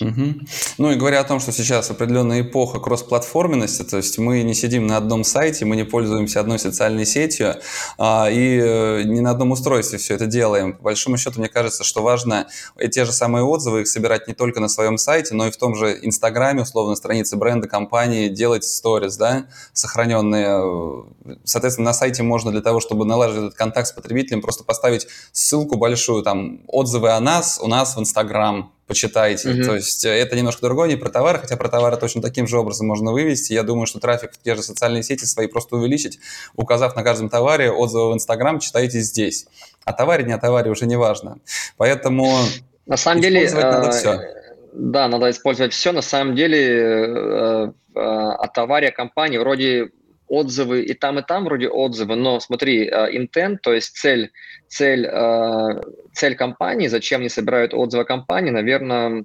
[0.00, 0.34] Угу.
[0.78, 4.86] Ну и говоря о том, что сейчас определенная эпоха кроссплатформенности, то есть мы не сидим
[4.86, 7.56] на одном сайте, мы не пользуемся одной социальной сетью
[7.98, 10.74] а, и э, не на одном устройстве все это делаем.
[10.74, 12.46] По большому счету, мне кажется, что важно
[12.90, 15.74] те же самые отзывы их собирать не только на своем сайте, но и в том
[15.74, 21.04] же Инстаграме, условно, странице бренда, компании, делать сторис, да, сохраненные.
[21.44, 25.76] Соответственно, на сайте можно для того, чтобы налаживать этот контакт с потребителем, просто поставить ссылку
[25.76, 29.50] большую, там, отзывы о нас у нас в Инстаграм, почитайте.
[29.50, 29.64] Mm-hmm.
[29.64, 32.58] То есть э, это немножко другое, не про товары, хотя про товары точно таким же
[32.58, 33.52] образом можно вывести.
[33.52, 36.18] Я думаю, что трафик в те же социальные сети свои просто увеличить,
[36.54, 39.46] указав на каждом товаре отзывы в Инстаграм, читайте здесь.
[39.84, 41.38] О товаре, не о товаре уже не важно.
[41.76, 42.38] Поэтому
[42.86, 44.12] на самом деле надо все.
[44.12, 44.34] Э,
[44.72, 45.92] да, надо использовать все.
[45.92, 49.90] На самом деле э, о товаре компании вроде
[50.28, 54.30] отзывы и там, и там вроде отзывы, но смотри, uh, intent, то есть цель,
[54.68, 59.24] цель, uh, цель компании, зачем они собирают отзывы компании, наверное,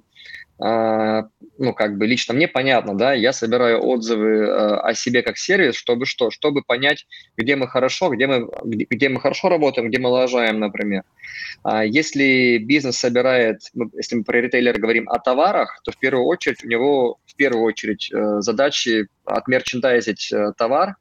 [0.64, 1.24] а,
[1.58, 6.06] ну, как бы лично мне понятно, да, я собираю отзывы о себе как сервис, чтобы
[6.06, 6.30] что?
[6.30, 7.04] Чтобы понять,
[7.36, 11.02] где мы хорошо, где мы, где, где мы хорошо работаем, где мы лажаем, например.
[11.64, 13.62] А если бизнес собирает,
[13.94, 17.64] если мы про ритейлер говорим о товарах, то в первую очередь у него в первую
[17.64, 20.96] очередь э, задачи отмерчендайзить э, товар,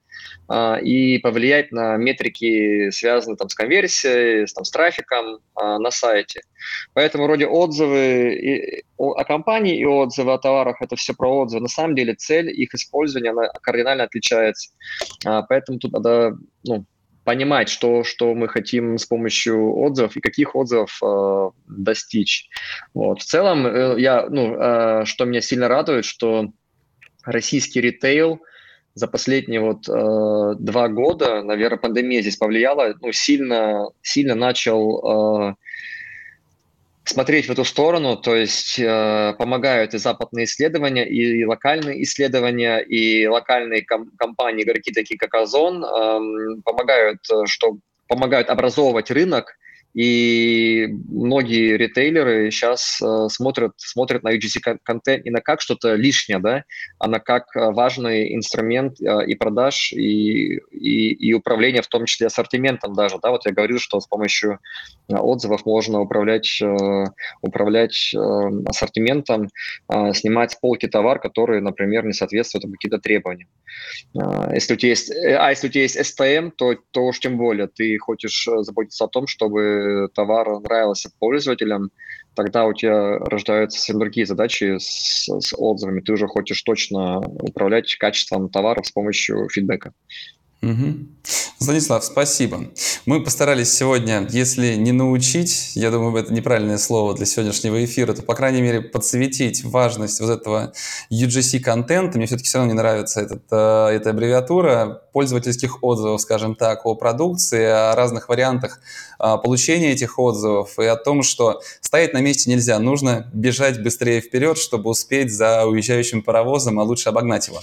[0.47, 6.41] а, и повлиять на метрики, связанные там, с конверсией, с, там, с трафиком на сайте.
[6.93, 11.63] Поэтому вроде отзывы и, о, компании и отзывы о товарах– это все про отзывы.
[11.63, 14.71] На самом деле цель их использования она кардинально отличается.
[15.23, 16.85] Поэтому тут надо ну,
[17.23, 22.49] понимать, что, что мы хотим с помощью отзывов и каких отзывов э, достичь.
[22.93, 23.21] Вот.
[23.21, 26.51] В целом, э, я, ну, э, что меня сильно радует, что
[27.25, 28.41] российский ритейл–
[28.93, 35.55] за последние вот э, два года, наверное, пандемия здесь повлияла, ну, сильно, сильно начал э,
[37.03, 43.27] смотреть в эту сторону, то есть э, помогают и западные исследования, и локальные исследования, и
[43.27, 47.77] локальные ком- компании, игроки такие как Озон, э, помогают, что
[48.07, 49.57] помогают образовывать рынок,
[49.93, 56.63] и многие ритейлеры сейчас э, смотрят, смотрят на UGC-контент не на как что-то лишнее, да,
[56.97, 62.05] а на как э, важный инструмент э, и продаж, и, и, и управления, в том
[62.05, 63.17] числе ассортиментом даже.
[63.21, 63.31] Да?
[63.31, 64.59] Вот я говорил, что с помощью
[65.09, 67.05] э, отзывов можно управлять, э,
[67.41, 68.17] управлять э,
[68.67, 69.49] ассортиментом,
[69.89, 73.49] э, снимать с полки товар, который, например, не соответствует каким-то требованиям.
[74.15, 77.19] Э, если у тебя есть, э, а если у тебя есть STM, то, то уж
[77.19, 79.80] тем более ты хочешь заботиться о том, чтобы
[80.13, 81.91] товар нравился пользователям,
[82.35, 86.01] тогда у тебя рождаются совсем другие задачи с, с отзывами.
[86.01, 89.93] Ты уже хочешь точно управлять качеством товара с помощью фидбэка.
[90.61, 91.07] Угу.
[91.59, 92.65] Станислав, спасибо.
[93.05, 98.23] Мы постарались сегодня, если не научить, я думаю, это неправильное слово для сегодняшнего эфира, то,
[98.23, 100.73] по крайней мере, подсветить важность вот этого
[101.11, 102.17] UGC-контента.
[102.17, 106.95] Мне все-таки все равно не нравится этот, э, эта аббревиатура пользовательских отзывов, скажем так, о
[106.95, 108.79] продукции, о разных вариантах
[109.19, 114.21] а, получения этих отзывов и о том, что стоять на месте нельзя, нужно бежать быстрее
[114.21, 117.59] вперед, чтобы успеть за уезжающим паровозом, а лучше обогнать его.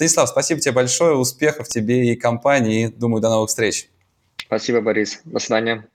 [0.00, 2.39] Станислав, спасибо тебе большое, успехов тебе и компании,
[2.90, 3.88] думаю, до новых встреч.
[4.36, 5.20] Спасибо, Борис.
[5.24, 5.86] До свидания.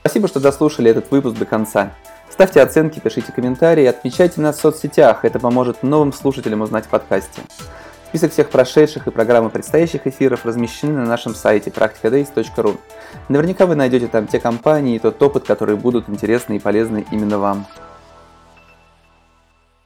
[0.00, 1.94] Спасибо, что дослушали этот выпуск до конца.
[2.30, 7.42] Ставьте оценки, пишите комментарии, отмечайте нас в соцсетях, это поможет новым слушателям узнать в подкасте.
[8.08, 12.76] Список всех прошедших и программы предстоящих эфиров размещены на нашем сайте practicadays.ru.
[13.28, 17.38] Наверняка вы найдете там те компании и тот опыт, которые будут интересны и полезны именно
[17.38, 17.66] вам.